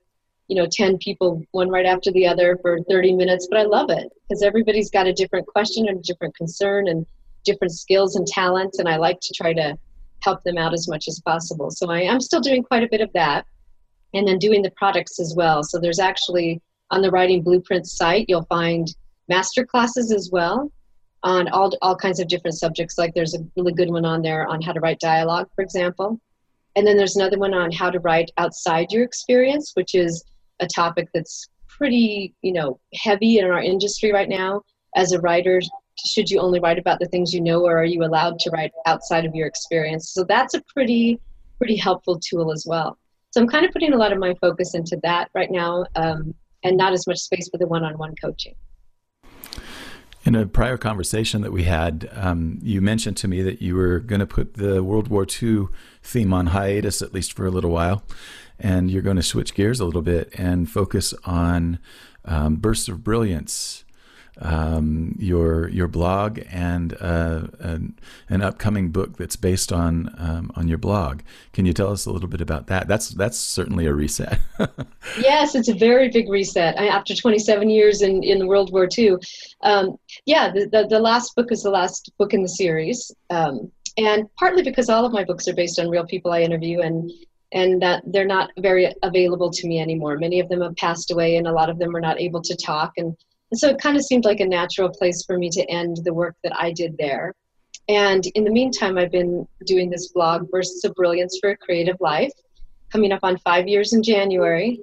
you 0.47 0.55
know, 0.55 0.67
10 0.71 0.97
people, 0.99 1.43
one 1.51 1.69
right 1.69 1.85
after 1.85 2.11
the 2.11 2.25
other 2.27 2.57
for 2.61 2.79
30 2.89 3.13
minutes, 3.13 3.47
but 3.49 3.59
I 3.59 3.63
love 3.63 3.89
it 3.89 4.09
because 4.27 4.41
everybody's 4.41 4.89
got 4.89 5.07
a 5.07 5.13
different 5.13 5.45
question 5.47 5.87
and 5.89 5.99
a 5.99 6.01
different 6.01 6.35
concern 6.35 6.87
and 6.87 7.05
different 7.43 7.73
skills 7.73 8.15
and 8.15 8.25
talents, 8.27 8.79
and 8.79 8.87
I 8.87 8.97
like 8.97 9.19
to 9.21 9.33
try 9.33 9.53
to 9.53 9.77
help 10.21 10.43
them 10.43 10.57
out 10.57 10.73
as 10.73 10.87
much 10.87 11.07
as 11.07 11.21
possible. 11.25 11.71
So 11.71 11.89
I 11.89 12.01
am 12.01 12.19
still 12.19 12.41
doing 12.41 12.63
quite 12.63 12.83
a 12.83 12.89
bit 12.89 13.01
of 13.01 13.11
that, 13.13 13.45
and 14.13 14.27
then 14.27 14.37
doing 14.37 14.61
the 14.61 14.71
products 14.71 15.19
as 15.19 15.33
well. 15.35 15.63
So 15.63 15.79
there's 15.79 15.99
actually 15.99 16.61
on 16.91 17.01
the 17.01 17.11
Writing 17.11 17.43
Blueprint 17.43 17.87
site, 17.87 18.25
you'll 18.27 18.45
find 18.45 18.87
master 19.27 19.65
classes 19.65 20.11
as 20.11 20.29
well 20.31 20.71
on 21.23 21.47
all, 21.49 21.71
all 21.81 21.95
kinds 21.95 22.19
of 22.19 22.27
different 22.27 22.57
subjects. 22.57 22.97
Like 22.97 23.13
there's 23.13 23.35
a 23.35 23.45
really 23.55 23.73
good 23.73 23.89
one 23.89 24.05
on 24.05 24.21
there 24.21 24.47
on 24.47 24.61
how 24.61 24.71
to 24.71 24.79
write 24.79 24.99
dialogue, 24.99 25.47
for 25.55 25.61
example. 25.61 26.19
And 26.75 26.85
then 26.87 26.97
there's 26.97 27.15
another 27.15 27.37
one 27.37 27.53
on 27.53 27.71
how 27.71 27.89
to 27.89 27.99
write 27.99 28.31
outside 28.37 28.91
your 28.91 29.03
experience, 29.03 29.71
which 29.75 29.95
is 29.95 30.23
a 30.59 30.67
topic 30.67 31.09
that's 31.13 31.49
pretty, 31.67 32.33
you 32.41 32.53
know, 32.53 32.79
heavy 32.95 33.39
in 33.39 33.45
our 33.45 33.61
industry 33.61 34.11
right 34.11 34.29
now. 34.29 34.61
As 34.95 35.11
a 35.11 35.19
writer, 35.19 35.61
should 36.05 36.29
you 36.29 36.39
only 36.39 36.59
write 36.59 36.79
about 36.79 36.99
the 36.99 37.07
things 37.07 37.33
you 37.33 37.41
know, 37.41 37.65
or 37.65 37.77
are 37.77 37.85
you 37.85 38.03
allowed 38.03 38.39
to 38.39 38.49
write 38.51 38.71
outside 38.85 39.25
of 39.25 39.35
your 39.35 39.47
experience? 39.47 40.11
So 40.11 40.23
that's 40.23 40.53
a 40.53 40.61
pretty, 40.73 41.19
pretty 41.57 41.75
helpful 41.75 42.19
tool 42.19 42.51
as 42.51 42.65
well. 42.67 42.97
So 43.31 43.41
I'm 43.41 43.47
kind 43.47 43.65
of 43.65 43.71
putting 43.71 43.93
a 43.93 43.97
lot 43.97 44.11
of 44.11 44.19
my 44.19 44.33
focus 44.35 44.73
into 44.73 44.99
that 45.03 45.29
right 45.33 45.51
now, 45.51 45.85
um, 45.95 46.33
and 46.63 46.77
not 46.77 46.93
as 46.93 47.05
much 47.07 47.19
space 47.19 47.47
for 47.49 47.57
the 47.57 47.67
one-on-one 47.67 48.15
coaching. 48.21 48.55
In 50.25 50.35
a 50.35 50.45
prior 50.45 50.77
conversation 50.77 51.41
that 51.41 51.51
we 51.51 51.63
had, 51.63 52.09
um, 52.13 52.59
you 52.61 52.81
mentioned 52.81 53.17
to 53.17 53.27
me 53.27 53.41
that 53.41 53.61
you 53.61 53.75
were 53.75 53.99
going 53.99 54.19
to 54.19 54.27
put 54.27 54.55
the 54.55 54.83
World 54.83 55.07
War 55.07 55.25
II 55.41 55.67
theme 56.03 56.33
on 56.33 56.47
hiatus, 56.47 57.01
at 57.01 57.13
least 57.13 57.33
for 57.33 57.45
a 57.45 57.51
little 57.51 57.71
while, 57.71 58.03
and 58.59 58.91
you're 58.91 59.01
going 59.01 59.15
to 59.15 59.23
switch 59.23 59.53
gears 59.53 59.79
a 59.79 59.85
little 59.85 60.01
bit 60.01 60.33
and 60.37 60.69
focus 60.69 61.13
on 61.23 61.79
um, 62.25 62.57
bursts 62.57 62.89
of 62.89 63.03
brilliance 63.03 63.85
um, 64.41 65.15
your 65.19 65.67
your 65.69 65.87
blog 65.87 66.39
and 66.49 66.95
uh, 67.01 67.47
an, 67.59 67.99
an, 68.29 68.41
upcoming 68.41 68.89
book 68.89 69.17
that's 69.17 69.35
based 69.35 69.71
on 69.71 70.13
um, 70.17 70.51
on 70.55 70.67
your 70.67 70.77
blog. 70.77 71.21
Can 71.51 71.65
you 71.65 71.73
tell 71.73 71.91
us 71.91 72.05
a 72.05 72.11
little 72.11 72.29
bit 72.29 72.39
about 72.39 72.67
that? 72.67 72.87
That's 72.87 73.09
that's 73.09 73.37
certainly 73.37 73.85
a 73.85 73.93
reset. 73.93 74.39
yes, 75.19 75.55
it's 75.55 75.67
a 75.67 75.73
very 75.73 76.09
big 76.09 76.29
reset. 76.29 76.79
I, 76.79 76.87
after 76.87 77.13
27 77.13 77.69
years 77.69 78.01
in 78.01 78.23
in 78.23 78.47
World 78.47 78.71
War 78.71 78.87
II, 78.97 79.17
um, 79.61 79.97
yeah, 80.25 80.51
the, 80.51 80.67
the, 80.67 80.87
the 80.87 80.99
last 80.99 81.35
book 81.35 81.51
is 81.51 81.63
the 81.63 81.71
last 81.71 82.11
book 82.17 82.33
in 82.33 82.41
the 82.41 82.49
series, 82.49 83.11
um, 83.29 83.71
and 83.97 84.33
partly 84.35 84.63
because 84.63 84.89
all 84.89 85.05
of 85.05 85.11
my 85.11 85.25
books 85.25 85.47
are 85.47 85.55
based 85.55 85.79
on 85.79 85.89
real 85.89 86.05
people 86.05 86.31
I 86.31 86.41
interview 86.41 86.81
and. 86.81 87.11
And 87.51 87.81
that 87.81 88.03
they're 88.05 88.25
not 88.25 88.51
very 88.59 88.93
available 89.01 89.49
to 89.49 89.67
me 89.67 89.79
anymore. 89.79 90.19
Many 90.19 90.39
of 90.39 90.49
them 90.49 90.61
have 90.61 90.75
passed 90.75 91.09
away, 91.09 91.37
and 91.37 91.47
a 91.47 91.51
lot 91.51 91.71
of 91.71 91.79
them 91.79 91.95
are 91.95 91.99
not 91.99 92.21
able 92.21 92.43
to 92.43 92.55
talk. 92.55 92.91
And 92.97 93.17
so 93.53 93.69
it 93.69 93.79
kind 93.79 93.97
of 93.97 94.03
seemed 94.03 94.25
like 94.25 94.39
a 94.39 94.45
natural 94.45 94.89
place 94.89 95.23
for 95.25 95.37
me 95.37 95.49
to 95.49 95.63
end 95.69 95.97
the 96.03 96.13
work 96.13 96.35
that 96.43 96.55
I 96.55 96.71
did 96.71 96.95
there. 96.97 97.33
And 97.87 98.25
in 98.35 98.43
the 98.43 98.51
meantime, 98.51 98.97
I've 98.97 99.11
been 99.11 99.47
doing 99.65 99.89
this 99.89 100.11
blog, 100.11 100.49
Bursts 100.51 100.83
of 100.83 100.93
Brilliance 100.93 101.39
for 101.41 101.49
a 101.49 101.57
Creative 101.57 101.97
Life, 101.99 102.31
coming 102.91 103.11
up 103.11 103.21
on 103.23 103.37
five 103.39 103.67
years 103.67 103.93
in 103.93 104.03
January. 104.03 104.81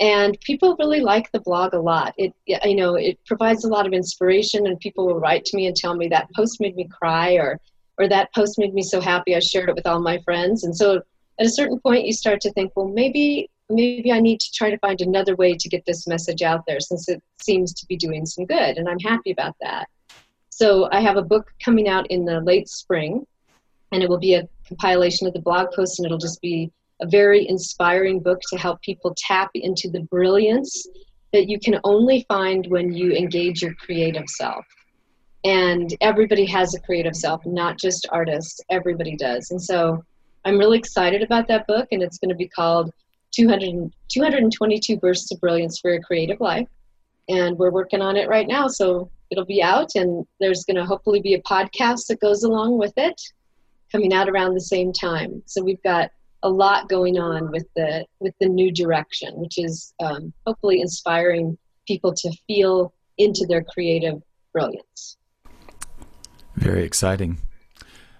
And 0.00 0.38
people 0.40 0.76
really 0.78 1.00
like 1.00 1.30
the 1.32 1.40
blog 1.40 1.72
a 1.72 1.80
lot. 1.80 2.14
It, 2.18 2.34
you 2.46 2.76
know, 2.76 2.96
it 2.96 3.18
provides 3.24 3.64
a 3.64 3.68
lot 3.68 3.86
of 3.86 3.94
inspiration, 3.94 4.66
and 4.66 4.78
people 4.80 5.06
will 5.06 5.20
write 5.20 5.44
to 5.46 5.56
me 5.56 5.66
and 5.68 5.76
tell 5.76 5.94
me 5.94 6.08
that 6.08 6.28
post 6.34 6.60
made 6.60 6.76
me 6.76 6.86
cry, 6.88 7.34
or, 7.34 7.58
or 7.98 8.08
that 8.08 8.34
post 8.34 8.58
made 8.58 8.74
me 8.74 8.82
so 8.82 9.00
happy 9.00 9.34
I 9.34 9.38
shared 9.38 9.70
it 9.70 9.74
with 9.74 9.86
all 9.86 10.00
my 10.00 10.18
friends. 10.18 10.64
And 10.64 10.76
so, 10.76 11.00
at 11.40 11.46
a 11.46 11.50
certain 11.50 11.80
point, 11.80 12.06
you 12.06 12.12
start 12.12 12.40
to 12.42 12.52
think, 12.52 12.72
well, 12.76 12.88
maybe 12.88 13.48
maybe 13.70 14.12
I 14.12 14.20
need 14.20 14.40
to 14.40 14.52
try 14.52 14.70
to 14.70 14.78
find 14.78 15.00
another 15.00 15.36
way 15.36 15.56
to 15.56 15.68
get 15.68 15.84
this 15.86 16.06
message 16.06 16.42
out 16.42 16.64
there 16.66 16.80
since 16.80 17.08
it 17.08 17.22
seems 17.42 17.72
to 17.74 17.86
be 17.86 17.96
doing 17.96 18.26
some 18.26 18.46
good, 18.46 18.76
and 18.76 18.88
I'm 18.88 18.98
happy 18.98 19.30
about 19.30 19.56
that. 19.60 19.88
So 20.50 20.88
I 20.92 21.00
have 21.00 21.16
a 21.16 21.22
book 21.22 21.50
coming 21.64 21.88
out 21.88 22.06
in 22.10 22.24
the 22.24 22.40
late 22.40 22.68
spring, 22.68 23.26
and 23.92 24.02
it 24.02 24.08
will 24.08 24.18
be 24.18 24.34
a 24.34 24.48
compilation 24.68 25.26
of 25.26 25.32
the 25.32 25.40
blog 25.40 25.72
posts, 25.72 25.98
and 25.98 26.06
it'll 26.06 26.18
just 26.18 26.40
be 26.40 26.70
a 27.00 27.06
very 27.06 27.48
inspiring 27.48 28.20
book 28.20 28.38
to 28.50 28.58
help 28.58 28.80
people 28.82 29.14
tap 29.16 29.50
into 29.54 29.90
the 29.90 30.00
brilliance 30.02 30.86
that 31.32 31.48
you 31.48 31.58
can 31.58 31.80
only 31.82 32.24
find 32.28 32.66
when 32.68 32.92
you 32.92 33.12
engage 33.12 33.62
your 33.62 33.74
creative 33.74 34.28
self. 34.28 34.64
And 35.42 35.92
everybody 36.00 36.46
has 36.46 36.74
a 36.74 36.80
creative 36.80 37.16
self, 37.16 37.44
not 37.44 37.78
just 37.78 38.06
artists. 38.12 38.60
Everybody 38.70 39.16
does. 39.16 39.50
And 39.50 39.60
so 39.60 40.02
I'm 40.44 40.58
really 40.58 40.78
excited 40.78 41.22
about 41.22 41.48
that 41.48 41.66
book, 41.66 41.88
and 41.90 42.02
it's 42.02 42.18
going 42.18 42.30
to 42.30 42.36
be 42.36 42.48
called 42.48 42.92
200, 43.34 43.92
222 44.08 44.96
bursts 44.96 45.32
of 45.32 45.40
brilliance 45.40 45.78
for 45.80 45.94
a 45.94 46.00
creative 46.00 46.40
life. 46.40 46.68
And 47.28 47.56
we're 47.58 47.70
working 47.70 48.02
on 48.02 48.16
it 48.16 48.28
right 48.28 48.46
now 48.46 48.68
so 48.68 49.10
it'll 49.30 49.46
be 49.46 49.62
out 49.62 49.90
and 49.94 50.26
there's 50.40 50.64
going 50.64 50.76
to 50.76 50.84
hopefully 50.84 51.20
be 51.20 51.34
a 51.34 51.42
podcast 51.42 52.06
that 52.08 52.20
goes 52.20 52.44
along 52.44 52.78
with 52.78 52.92
it 52.96 53.20
coming 53.90 54.12
out 54.12 54.28
around 54.28 54.54
the 54.54 54.60
same 54.60 54.92
time. 54.92 55.42
So 55.46 55.62
we've 55.62 55.82
got 55.82 56.10
a 56.42 56.48
lot 56.48 56.88
going 56.88 57.18
on 57.18 57.50
with 57.50 57.66
the 57.74 58.04
with 58.20 58.34
the 58.38 58.48
new 58.48 58.70
direction 58.70 59.32
which 59.36 59.56
is 59.56 59.94
um, 60.00 60.32
hopefully 60.46 60.82
inspiring 60.82 61.56
people 61.88 62.12
to 62.12 62.30
feel 62.46 62.92
into 63.18 63.46
their 63.48 63.64
creative 63.64 64.22
brilliance. 64.52 65.16
Very 66.54 66.84
exciting. 66.84 67.38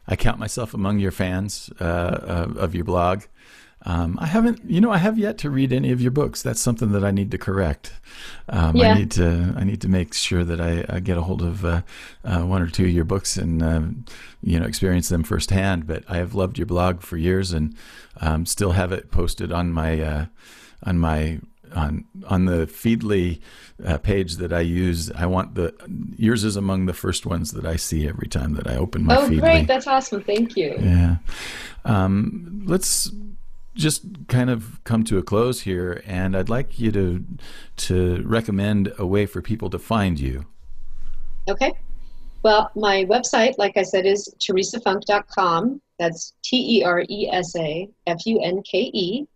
I 0.07 0.17
count 0.17 0.39
myself 0.39 0.75
among 0.75 0.99
your 0.99 1.11
fans 1.11 1.71
uh, 1.81 2.49
of 2.57 2.75
your 2.75 2.85
blog 2.85 3.23
um, 3.87 4.19
I 4.21 4.27
haven't, 4.27 4.61
you 4.65 4.81
know, 4.81 4.91
I 4.91 4.97
have 4.97 5.19
yet 5.19 5.37
to 5.39 5.51
read 5.51 5.73
any 5.73 5.93
of 5.93 6.01
your 6.01 6.11
books. 6.11 6.43
That's 6.43 6.61
something 6.61 6.93
that 6.93 7.05
I 7.05 7.11
need 7.11 7.31
to 7.33 7.39
correct. 7.39 7.93
Um, 8.49 8.77
yeah. 8.77 8.93
I 8.93 8.99
need 8.99 9.11
to, 9.13 9.55
I 9.57 9.65
need 9.65 9.83
to 9.83 9.89
make 9.89 10.15
sure 10.15 10.43
that 10.43 10.61
I, 10.61 10.87
I 10.89 11.01
get 11.01 11.19
a 11.19 11.23
hold 11.23 11.43
of 11.43 11.65
uh, 11.65 11.83
uh, 12.25 12.41
one 12.41 12.63
or 12.63 12.69
two 12.69 12.85
of 12.85 12.91
your 12.91 13.05
books 13.05 13.37
and, 13.37 13.63
uh, 13.63 13.83
you 14.43 14.59
know, 14.59 14.67
experience 14.67 15.11
them 15.11 15.23
firsthand. 15.23 15.87
But 15.87 16.05
I 16.09 16.17
have 16.17 16.35
loved 16.35 16.59
your 16.59 16.67
blog 16.67 17.03
for 17.03 17.19
years 17.19 17.53
and 17.53 17.75
um, 18.21 18.47
still 18.47 18.73
have 18.73 18.91
it 18.91 19.11
posted 19.11 19.53
on 19.53 19.71
my, 19.71 20.01
uh, 20.01 20.27
on 20.83 20.99
my 20.99 21.41
on 21.75 22.05
on 22.29 22.45
the 22.45 22.67
Feedly 22.67 23.41
uh, 23.85 23.99
page 23.99 24.37
that 24.37 24.53
I 24.53 24.61
use, 24.61 25.11
I 25.11 25.27
want 25.27 25.57
the 25.57 25.75
yours 26.17 26.45
is 26.45 26.55
among 26.57 26.87
the 26.87 26.93
first 26.93 27.27
ones 27.27 27.53
that 27.53 27.65
I 27.65 27.77
see 27.77 28.07
every 28.07 28.29
time 28.29 28.55
that 28.55 28.69
I 28.69 28.77
open 28.77 29.05
my. 29.05 29.17
Oh, 29.17 29.29
Feedly. 29.29 29.41
great! 29.41 29.67
That's 29.67 29.89
awesome. 29.89 30.23
Thank 30.23 30.57
you. 30.57 30.77
Yeah, 30.79 31.17
um, 31.85 32.63
let's 32.65 33.11
just 33.75 34.03
kind 34.29 34.51
of 34.51 34.83
come 34.85 35.05
to 35.05 35.19
a 35.19 35.23
close 35.23 35.63
here, 35.63 36.03
and 36.07 36.37
I'd 36.37 36.49
like 36.49 36.79
you 36.79 36.93
to 36.93 37.25
to 37.77 38.23
recommend 38.25 38.93
a 38.99 39.07
way 39.07 39.27
for 39.27 39.43
people 39.43 39.71
to 39.71 39.79
find 39.79 40.19
you. 40.19 40.47
Okay. 41.49 41.73
Well, 42.43 42.71
my 42.75 43.05
website, 43.07 43.55
like 43.57 43.77
I 43.77 43.83
said, 43.83 44.07
is 44.07 44.33
teresafunke.com. 44.39 45.81
That's 45.99 46.35
T 46.43 46.79
E 46.79 46.85
R 46.85 47.05
E 47.09 47.29
S 47.33 47.57
A 47.57 47.89
F 48.07 48.27
U 48.27 48.41
N 48.43 48.63
K 48.63 48.91
E. 48.93 49.27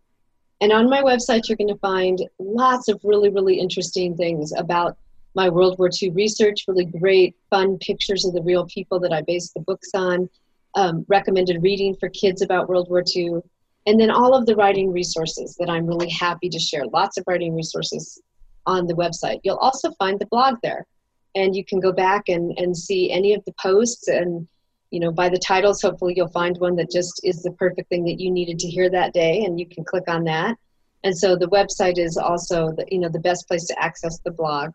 And 0.60 0.72
on 0.72 0.90
my 0.90 1.02
website, 1.02 1.48
you're 1.48 1.56
going 1.56 1.68
to 1.68 1.78
find 1.78 2.28
lots 2.38 2.88
of 2.88 3.00
really, 3.04 3.30
really 3.30 3.58
interesting 3.58 4.16
things 4.16 4.52
about 4.52 4.96
my 5.34 5.48
World 5.48 5.78
War 5.78 5.88
II 6.02 6.10
research, 6.10 6.64
really 6.66 6.84
great, 6.84 7.36
fun 7.48 7.78
pictures 7.78 8.24
of 8.24 8.34
the 8.34 8.42
real 8.42 8.66
people 8.66 8.98
that 9.00 9.12
I 9.12 9.22
based 9.22 9.54
the 9.54 9.60
books 9.60 9.90
on, 9.94 10.28
um, 10.74 11.04
recommended 11.08 11.62
reading 11.62 11.94
for 11.94 12.08
kids 12.08 12.42
about 12.42 12.68
World 12.68 12.90
War 12.90 13.04
II, 13.14 13.40
and 13.88 13.98
then 13.98 14.10
all 14.10 14.34
of 14.34 14.44
the 14.44 14.54
writing 14.54 14.92
resources 14.92 15.56
that 15.58 15.70
I'm 15.70 15.86
really 15.86 16.10
happy 16.10 16.50
to 16.50 16.58
share. 16.58 16.84
Lots 16.86 17.16
of 17.16 17.24
writing 17.26 17.54
resources 17.54 18.20
on 18.66 18.86
the 18.86 18.92
website. 18.92 19.40
You'll 19.44 19.56
also 19.56 19.92
find 19.92 20.20
the 20.20 20.26
blog 20.26 20.56
there, 20.62 20.86
and 21.34 21.56
you 21.56 21.64
can 21.64 21.80
go 21.80 21.90
back 21.90 22.28
and, 22.28 22.52
and 22.58 22.76
see 22.76 23.10
any 23.10 23.32
of 23.32 23.42
the 23.46 23.54
posts. 23.58 24.08
And 24.08 24.46
you 24.90 25.00
know 25.00 25.10
by 25.10 25.30
the 25.30 25.38
titles 25.38 25.80
hopefully 25.80 26.14
you'll 26.16 26.28
find 26.28 26.56
one 26.58 26.76
that 26.76 26.90
just 26.90 27.20
is 27.24 27.42
the 27.42 27.52
perfect 27.52 27.88
thing 27.88 28.04
that 28.04 28.20
you 28.20 28.30
needed 28.30 28.58
to 28.58 28.68
hear 28.68 28.88
that 28.90 29.12
day 29.12 29.44
and 29.44 29.58
you 29.58 29.66
can 29.66 29.84
click 29.84 30.04
on 30.08 30.24
that. 30.24 30.56
And 31.04 31.16
so 31.16 31.36
the 31.36 31.48
website 31.48 31.98
is 31.98 32.18
also 32.18 32.72
the 32.72 32.84
you 32.90 32.98
know 32.98 33.08
the 33.08 33.20
best 33.20 33.48
place 33.48 33.64
to 33.68 33.82
access 33.82 34.18
the 34.18 34.30
blog. 34.30 34.72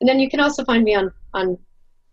And 0.00 0.08
then 0.08 0.20
you 0.20 0.28
can 0.28 0.40
also 0.40 0.64
find 0.64 0.84
me 0.84 0.94
on 0.94 1.10
on 1.32 1.56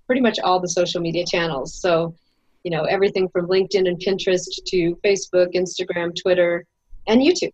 pretty 0.06 0.22
much 0.22 0.40
all 0.40 0.62
the 0.62 0.70
social 0.70 1.02
media 1.02 1.26
channels. 1.26 1.76
So 1.76 2.16
you 2.64 2.72
know 2.72 2.84
everything 2.84 3.28
from 3.30 3.48
linkedin 3.48 3.88
and 3.88 4.00
pinterest 4.00 4.48
to 4.66 4.96
facebook 5.04 5.54
instagram 5.56 6.16
twitter 6.20 6.66
and 7.08 7.22
youtube. 7.22 7.54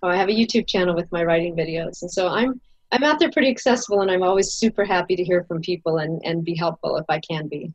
So 0.00 0.08
i 0.08 0.16
have 0.16 0.28
a 0.28 0.32
youtube 0.32 0.66
channel 0.66 0.94
with 0.94 1.10
my 1.12 1.24
writing 1.24 1.54
videos. 1.56 2.02
And 2.02 2.10
so 2.10 2.28
i'm 2.28 2.60
i'm 2.92 3.04
out 3.04 3.18
there 3.18 3.30
pretty 3.30 3.50
accessible 3.50 4.00
and 4.02 4.10
i'm 4.10 4.22
always 4.22 4.52
super 4.52 4.84
happy 4.84 5.16
to 5.16 5.24
hear 5.24 5.44
from 5.44 5.60
people 5.60 5.98
and 5.98 6.20
and 6.24 6.44
be 6.44 6.54
helpful 6.54 6.96
if 6.96 7.06
i 7.08 7.20
can 7.20 7.48
be. 7.48 7.72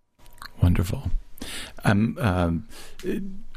Wonderful. 0.61 1.11
Um, 1.83 2.17
um, 2.19 2.67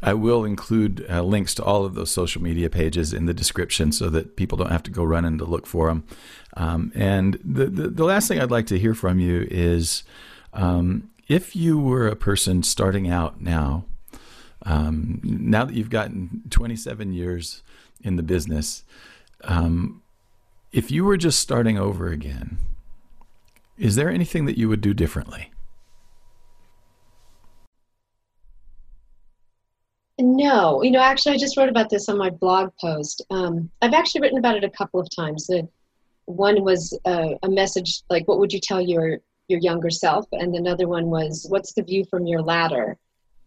I 0.01 0.13
will 0.13 0.43
include 0.43 1.05
uh, 1.09 1.21
links 1.21 1.53
to 1.55 1.63
all 1.63 1.85
of 1.85 1.95
those 1.95 2.11
social 2.11 2.41
media 2.41 2.69
pages 2.69 3.13
in 3.13 3.25
the 3.25 3.33
description 3.33 3.91
so 3.91 4.09
that 4.09 4.35
people 4.35 4.57
don't 4.57 4.71
have 4.71 4.83
to 4.83 4.91
go 4.91 5.03
running 5.03 5.37
to 5.37 5.45
look 5.45 5.67
for 5.67 5.87
them. 5.87 6.03
Um, 6.57 6.91
and 6.95 7.39
the, 7.43 7.67
the, 7.67 7.89
the, 7.89 8.03
last 8.03 8.27
thing 8.27 8.39
I'd 8.39 8.51
like 8.51 8.67
to 8.67 8.79
hear 8.79 8.93
from 8.93 9.19
you 9.19 9.47
is 9.49 10.03
um, 10.53 11.09
if 11.27 11.55
you 11.55 11.79
were 11.79 12.07
a 12.07 12.15
person 12.15 12.63
starting 12.63 13.09
out 13.09 13.41
now, 13.41 13.85
um, 14.63 15.19
now 15.23 15.65
that 15.65 15.73
you've 15.73 15.89
gotten 15.89 16.43
27 16.49 17.13
years 17.13 17.63
in 18.01 18.15
the 18.15 18.23
business, 18.23 18.83
um, 19.43 20.01
if 20.71 20.91
you 20.91 21.05
were 21.05 21.17
just 21.17 21.39
starting 21.39 21.77
over 21.77 22.09
again, 22.09 22.57
is 23.77 23.95
there 23.95 24.09
anything 24.09 24.45
that 24.45 24.57
you 24.57 24.69
would 24.69 24.81
do 24.81 24.93
differently? 24.93 25.51
No, 30.17 30.81
you 30.81 30.91
know, 30.91 31.01
actually, 31.01 31.35
I 31.35 31.37
just 31.37 31.57
wrote 31.57 31.67
about 31.69 31.89
this 31.89 32.07
on 32.07 32.17
my 32.17 32.29
blog 32.29 32.71
post. 32.79 33.21
Um, 33.31 33.69
I've 33.81 33.93
actually 33.93 34.21
written 34.21 34.37
about 34.37 34.55
it 34.55 34.63
a 34.63 34.69
couple 34.69 34.99
of 34.99 35.09
times. 35.13 35.47
The, 35.47 35.67
one 36.25 36.63
was 36.63 36.97
a, 37.05 37.37
a 37.43 37.49
message 37.49 38.01
like, 38.09 38.25
"What 38.27 38.39
would 38.39 38.53
you 38.53 38.61
tell 38.61 38.79
your 38.79 39.19
your 39.47 39.59
younger 39.59 39.89
self?" 39.89 40.25
and 40.31 40.55
another 40.55 40.87
one 40.87 41.09
was, 41.09 41.45
"What's 41.49 41.73
the 41.73 41.83
view 41.83 42.05
from 42.05 42.27
your 42.27 42.41
ladder?" 42.41 42.97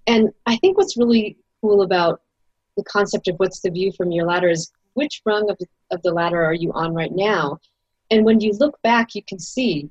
And 0.06 0.30
I 0.46 0.56
think 0.56 0.78
what's 0.78 0.96
really 0.96 1.36
cool 1.60 1.82
about 1.82 2.22
the 2.76 2.84
concept 2.84 3.28
of 3.28 3.36
what's 3.36 3.60
the 3.60 3.70
view 3.70 3.92
from 3.92 4.12
your 4.12 4.26
ladder 4.26 4.48
is 4.48 4.70
which 4.94 5.22
rung 5.24 5.50
of 5.50 5.58
the, 5.58 5.66
of 5.90 6.02
the 6.02 6.12
ladder 6.12 6.42
are 6.44 6.54
you 6.54 6.72
on 6.72 6.94
right 6.94 7.12
now? 7.12 7.58
And 8.10 8.24
when 8.24 8.40
you 8.40 8.52
look 8.52 8.80
back, 8.82 9.14
you 9.14 9.22
can 9.22 9.38
see 9.38 9.90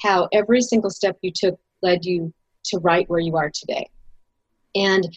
how 0.00 0.28
every 0.32 0.60
single 0.60 0.90
step 0.90 1.18
you 1.22 1.32
took 1.34 1.58
led 1.82 2.04
you 2.04 2.32
to 2.64 2.78
right 2.78 3.08
where 3.10 3.20
you 3.20 3.36
are 3.36 3.50
today. 3.50 3.88
And 4.74 5.08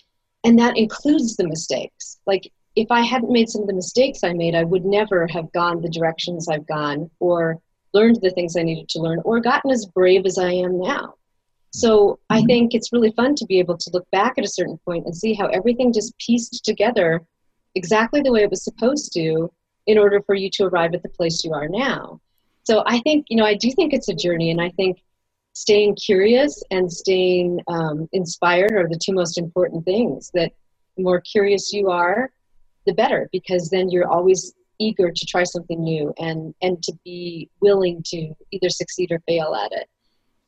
and 0.43 0.57
that 0.59 0.77
includes 0.77 1.35
the 1.35 1.47
mistakes 1.47 2.19
like 2.25 2.51
if 2.75 2.89
i 2.91 3.01
hadn't 3.01 3.31
made 3.31 3.49
some 3.49 3.61
of 3.61 3.67
the 3.67 3.73
mistakes 3.73 4.23
i 4.23 4.33
made 4.33 4.55
i 4.55 4.63
would 4.63 4.85
never 4.85 5.27
have 5.27 5.51
gone 5.51 5.81
the 5.81 5.89
directions 5.89 6.47
i've 6.47 6.67
gone 6.67 7.09
or 7.19 7.59
learned 7.93 8.19
the 8.21 8.31
things 8.31 8.55
i 8.57 8.63
needed 8.63 8.87
to 8.89 8.99
learn 8.99 9.21
or 9.25 9.39
gotten 9.39 9.71
as 9.71 9.85
brave 9.85 10.25
as 10.25 10.37
i 10.37 10.51
am 10.51 10.79
now 10.79 11.13
so 11.71 12.19
i 12.29 12.37
mm-hmm. 12.37 12.47
think 12.47 12.73
it's 12.73 12.93
really 12.93 13.11
fun 13.11 13.35
to 13.35 13.45
be 13.45 13.59
able 13.59 13.77
to 13.77 13.89
look 13.93 14.09
back 14.11 14.33
at 14.37 14.45
a 14.45 14.49
certain 14.49 14.77
point 14.85 15.05
and 15.05 15.15
see 15.15 15.33
how 15.33 15.47
everything 15.47 15.93
just 15.93 16.17
pieced 16.17 16.63
together 16.63 17.21
exactly 17.75 18.21
the 18.21 18.31
way 18.31 18.43
it 18.43 18.49
was 18.49 18.63
supposed 18.63 19.11
to 19.13 19.51
in 19.87 19.97
order 19.97 20.21
for 20.25 20.35
you 20.35 20.49
to 20.49 20.65
arrive 20.65 20.93
at 20.93 21.03
the 21.03 21.09
place 21.09 21.43
you 21.43 21.53
are 21.53 21.67
now 21.69 22.19
so 22.63 22.83
i 22.85 22.99
think 22.99 23.25
you 23.29 23.37
know 23.37 23.45
i 23.45 23.53
do 23.53 23.71
think 23.71 23.93
it's 23.93 24.09
a 24.09 24.13
journey 24.13 24.51
and 24.51 24.61
i 24.61 24.69
think 24.71 25.01
staying 25.53 25.95
curious 25.95 26.63
and 26.71 26.91
staying 26.91 27.59
um, 27.67 28.07
inspired 28.13 28.71
are 28.71 28.87
the 28.87 28.99
two 29.03 29.13
most 29.13 29.37
important 29.37 29.83
things 29.83 30.31
that 30.33 30.51
the 30.95 31.03
more 31.03 31.21
curious 31.21 31.73
you 31.73 31.89
are 31.89 32.31
the 32.85 32.93
better 32.93 33.29
because 33.31 33.69
then 33.69 33.89
you're 33.89 34.07
always 34.07 34.53
eager 34.81 35.11
to 35.11 35.25
try 35.25 35.43
something 35.43 35.81
new 35.83 36.13
and 36.17 36.53
and 36.61 36.81
to 36.83 36.93
be 37.03 37.49
willing 37.61 38.01
to 38.07 38.33
either 38.51 38.69
succeed 38.69 39.11
or 39.11 39.19
fail 39.27 39.55
at 39.55 39.71
it. 39.71 39.87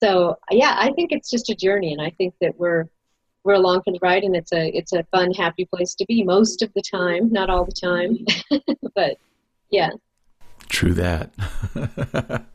So 0.02 0.38
yeah 0.52 0.76
i 0.78 0.92
think 0.92 1.14
it's 1.14 1.30
just 1.30 1.50
a 1.50 1.56
journey 1.56 1.94
and 1.94 2.02
i 2.02 2.10
think 2.18 2.34
that 2.42 2.54
we're 2.58 2.90
we're 3.46 3.54
along 3.54 3.84
for 3.84 3.94
the 3.94 4.00
ride 4.02 4.24
and 4.24 4.36
it's 4.36 4.52
a 4.52 4.68
it's 4.78 4.92
a 4.92 5.06
fun 5.12 5.32
happy 5.32 5.66
place 5.74 5.96
to 5.96 6.06
be 6.10 6.26
most 6.26 6.62
of 6.62 6.70
the 6.76 6.82
time 6.82 7.32
not 7.32 7.50
all 7.50 7.64
the 7.64 7.72
time 7.72 8.18
but 8.96 9.18
yeah. 9.74 9.90
True 10.70 10.94
that. 10.94 11.32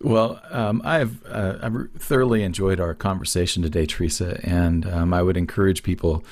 Well, 0.00 0.40
um, 0.50 0.80
I've 0.84 1.26
uh, 1.26 1.58
I've 1.60 1.90
thoroughly 1.98 2.44
enjoyed 2.44 2.78
our 2.78 2.94
conversation 2.94 3.64
today, 3.64 3.84
Teresa, 3.84 4.40
and 4.44 4.86
um, 4.86 5.12
I 5.12 5.22
would 5.22 5.36
encourage 5.36 5.82
people 5.82 6.22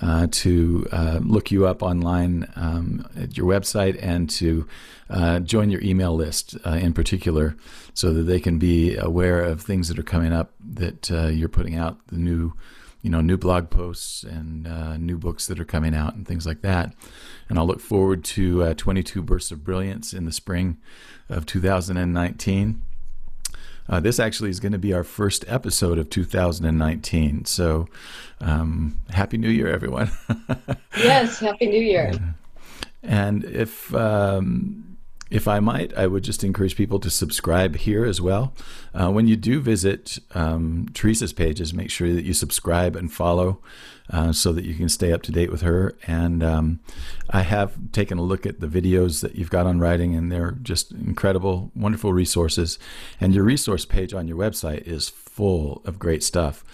uh, 0.00 0.26
to 0.30 0.86
uh, 0.92 1.20
look 1.22 1.50
you 1.50 1.66
up 1.66 1.82
online 1.82 2.50
um, 2.56 3.06
at 3.16 3.36
your 3.36 3.46
website 3.46 3.98
and 4.00 4.30
to 4.30 4.66
uh, 5.08 5.40
join 5.40 5.70
your 5.70 5.82
email 5.82 6.14
list 6.14 6.56
uh, 6.64 6.70
in 6.70 6.92
particular, 6.92 7.56
so 7.94 8.12
that 8.12 8.22
they 8.22 8.40
can 8.40 8.58
be 8.58 8.96
aware 8.96 9.42
of 9.42 9.60
things 9.60 9.88
that 9.88 9.98
are 9.98 10.04
coming 10.04 10.32
up 10.32 10.52
that 10.60 11.10
uh, 11.10 11.26
you're 11.26 11.48
putting 11.48 11.76
out 11.76 11.98
the 12.08 12.16
new. 12.16 12.52
You 13.02 13.08
know, 13.08 13.22
new 13.22 13.38
blog 13.38 13.70
posts 13.70 14.24
and 14.24 14.64
new 15.02 15.16
books 15.16 15.46
that 15.46 15.58
are 15.58 15.64
coming 15.64 15.94
out 15.94 16.14
and 16.16 16.28
things 16.28 16.44
like 16.44 16.60
that. 16.60 16.92
And 17.48 17.58
I'll 17.58 17.66
look 17.66 17.80
forward 17.80 18.22
to 18.24 18.74
22 18.74 19.22
Bursts 19.22 19.50
of 19.50 19.64
Brilliance 19.64 20.12
in 20.12 20.26
the 20.26 20.32
spring 20.32 20.76
of 21.30 21.46
2019. 21.46 22.82
Uh, 23.90 23.98
this 23.98 24.20
actually 24.20 24.50
is 24.50 24.60
going 24.60 24.72
to 24.72 24.78
be 24.78 24.94
our 24.94 25.02
first 25.02 25.44
episode 25.48 25.98
of 25.98 26.08
2019. 26.08 27.44
So, 27.44 27.88
um, 28.40 28.96
Happy 29.10 29.36
New 29.36 29.50
Year, 29.50 29.66
everyone. 29.66 30.12
yes, 30.96 31.40
Happy 31.40 31.66
New 31.66 31.82
Year. 31.82 32.12
And 33.02 33.44
if 33.44 33.92
um, 33.92 34.89
if 35.30 35.46
I 35.46 35.60
might, 35.60 35.96
I 35.96 36.06
would 36.06 36.24
just 36.24 36.42
encourage 36.42 36.76
people 36.76 36.98
to 37.00 37.10
subscribe 37.10 37.76
here 37.76 38.04
as 38.04 38.20
well. 38.20 38.52
Uh, 38.92 39.10
when 39.10 39.28
you 39.28 39.36
do 39.36 39.60
visit 39.60 40.18
um, 40.34 40.88
Teresa's 40.92 41.32
pages, 41.32 41.72
make 41.72 41.90
sure 41.90 42.12
that 42.12 42.24
you 42.24 42.34
subscribe 42.34 42.96
and 42.96 43.12
follow 43.12 43.60
uh, 44.12 44.32
so 44.32 44.52
that 44.52 44.64
you 44.64 44.74
can 44.74 44.88
stay 44.88 45.12
up 45.12 45.22
to 45.22 45.32
date 45.32 45.50
with 45.50 45.62
her. 45.62 45.94
And 46.06 46.42
um, 46.42 46.80
I 47.30 47.42
have 47.42 47.92
taken 47.92 48.18
a 48.18 48.22
look 48.22 48.44
at 48.44 48.58
the 48.58 48.66
videos 48.66 49.22
that 49.22 49.36
you've 49.36 49.50
got 49.50 49.66
on 49.66 49.78
writing, 49.78 50.16
and 50.16 50.32
they're 50.32 50.58
just 50.62 50.90
incredible, 50.90 51.70
wonderful 51.76 52.12
resources. 52.12 52.78
And 53.20 53.32
your 53.32 53.44
resource 53.44 53.84
page 53.84 54.12
on 54.12 54.26
your 54.26 54.36
website 54.36 54.82
is 54.82 55.08
full 55.08 55.80
of 55.84 55.98
great 55.98 56.24
stuff. 56.24 56.64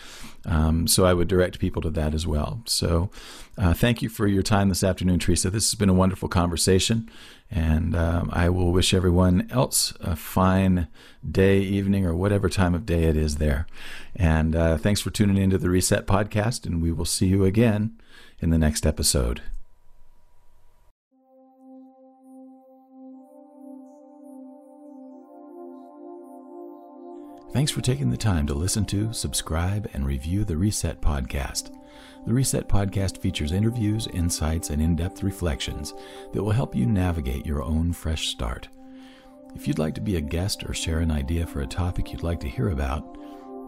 Um, 0.47 0.87
so 0.87 1.05
I 1.05 1.13
would 1.13 1.29
direct 1.29 1.59
people 1.59 1.83
to 1.83 1.91
that 1.91 2.15
as 2.15 2.27
well. 2.27 2.63
So 2.67 3.11
uh, 3.59 3.75
thank 3.75 4.01
you 4.01 4.09
for 4.09 4.27
your 4.27 4.43
time 4.43 4.69
this 4.69 4.85
afternoon, 4.85 5.19
Teresa. 5.19 5.51
This 5.51 5.71
has 5.71 5.75
been 5.75 5.89
a 5.89 5.95
wonderful 5.95 6.29
conversation. 6.29 7.11
And 7.51 7.95
um, 7.95 8.31
I 8.33 8.49
will 8.49 8.73
wish 8.73 8.93
everyone 8.93 9.49
else 9.51 9.93
a 10.01 10.17
fine 10.17 10.89
day, 11.29 11.61
evening, 11.61 12.05
or 12.05 12.15
whatever 12.15 12.49
time 12.49 12.75
of 12.75 12.87
day 12.87 13.05
it 13.05 13.17
is 13.17 13.37
there. 13.37 13.67
And 14.15 14.57
uh, 14.57 14.79
thanks 14.79 15.01
for 15.01 15.11
tuning 15.11 15.37
into 15.37 15.59
the 15.59 15.71
Reset 15.71 16.07
Podcast, 16.07 16.67
and 16.67 16.83
we 16.83 16.93
will 16.93 17.05
see 17.05 17.27
you 17.27 17.45
again 17.45 17.97
in 18.41 18.51
the 18.51 18.59
next 18.59 18.85
episode. 18.85 19.43
Thanks 27.53 27.71
for 27.71 27.81
taking 27.81 28.11
the 28.11 28.19
time 28.19 28.47
to 28.49 28.55
listen 28.55 28.85
to, 28.87 29.13
subscribe, 29.15 29.89
and 29.95 30.05
review 30.05 30.45
the 30.45 30.59
Reset 30.59 31.01
Podcast. 31.01 31.76
The 32.27 32.33
Reset 32.33 32.69
Podcast 32.69 33.19
features 33.19 33.53
interviews, 33.53 34.07
insights, 34.09 34.71
and 34.71 34.83
in 34.83 34.97
depth 34.97 35.23
reflections 35.23 35.95
that 36.33 36.43
will 36.43 36.53
help 36.53 36.75
you 36.75 36.87
navigate 36.87 37.47
your 37.47 37.63
own 37.63 37.93
fresh 37.93 38.29
start. 38.29 38.69
If 39.55 39.67
you'd 39.67 39.79
like 39.79 39.95
to 39.95 40.01
be 40.01 40.17
a 40.17 40.21
guest 40.21 40.65
or 40.65 40.75
share 40.75 40.99
an 40.99 41.11
idea 41.11 41.47
for 41.47 41.63
a 41.63 41.67
topic 41.67 42.13
you'd 42.13 42.23
like 42.23 42.41
to 42.41 42.49
hear 42.49 42.71
about, 42.71 43.17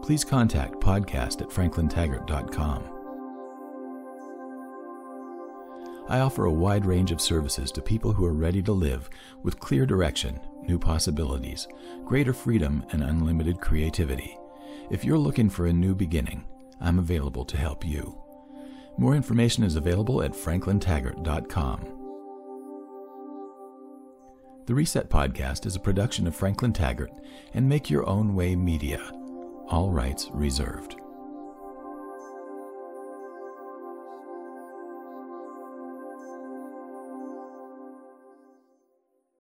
please 0.03 0.23
contact 0.23 0.75
podcast 0.75 1.41
at 1.41 1.49
franklintaggart.com. 1.49 2.83
I 6.09 6.21
offer 6.21 6.45
a 6.45 6.51
wide 6.51 6.85
range 6.85 7.11
of 7.11 7.21
services 7.21 7.71
to 7.71 7.83
people 7.83 8.11
who 8.11 8.25
are 8.25 8.33
ready 8.33 8.63
to 8.63 8.71
live 8.71 9.11
with 9.43 9.59
clear 9.59 9.85
direction, 9.85 10.39
new 10.63 10.79
possibilities, 10.79 11.67
greater 12.03 12.33
freedom, 12.33 12.83
and 12.91 13.03
unlimited 13.03 13.61
creativity. 13.61 14.35
If 14.89 15.05
you're 15.05 15.19
looking 15.19 15.51
for 15.51 15.67
a 15.67 15.73
new 15.73 15.93
beginning, 15.93 16.45
I'm 16.81 16.99
available 16.99 17.45
to 17.45 17.57
help 17.57 17.85
you. 17.85 18.17
More 18.97 19.15
information 19.15 19.63
is 19.63 19.75
available 19.75 20.21
at 20.21 20.33
franklintaggart.com. 20.33 21.95
The 24.65 24.75
Reset 24.75 25.09
Podcast 25.09 25.65
is 25.65 25.75
a 25.75 25.79
production 25.79 26.27
of 26.27 26.35
Franklin 26.35 26.73
Taggart 26.73 27.11
and 27.53 27.67
Make 27.67 27.89
Your 27.89 28.07
Own 28.07 28.35
Way 28.35 28.55
Media. 28.55 29.01
All 29.67 29.89
rights 29.91 30.29
reserved. 30.31 30.98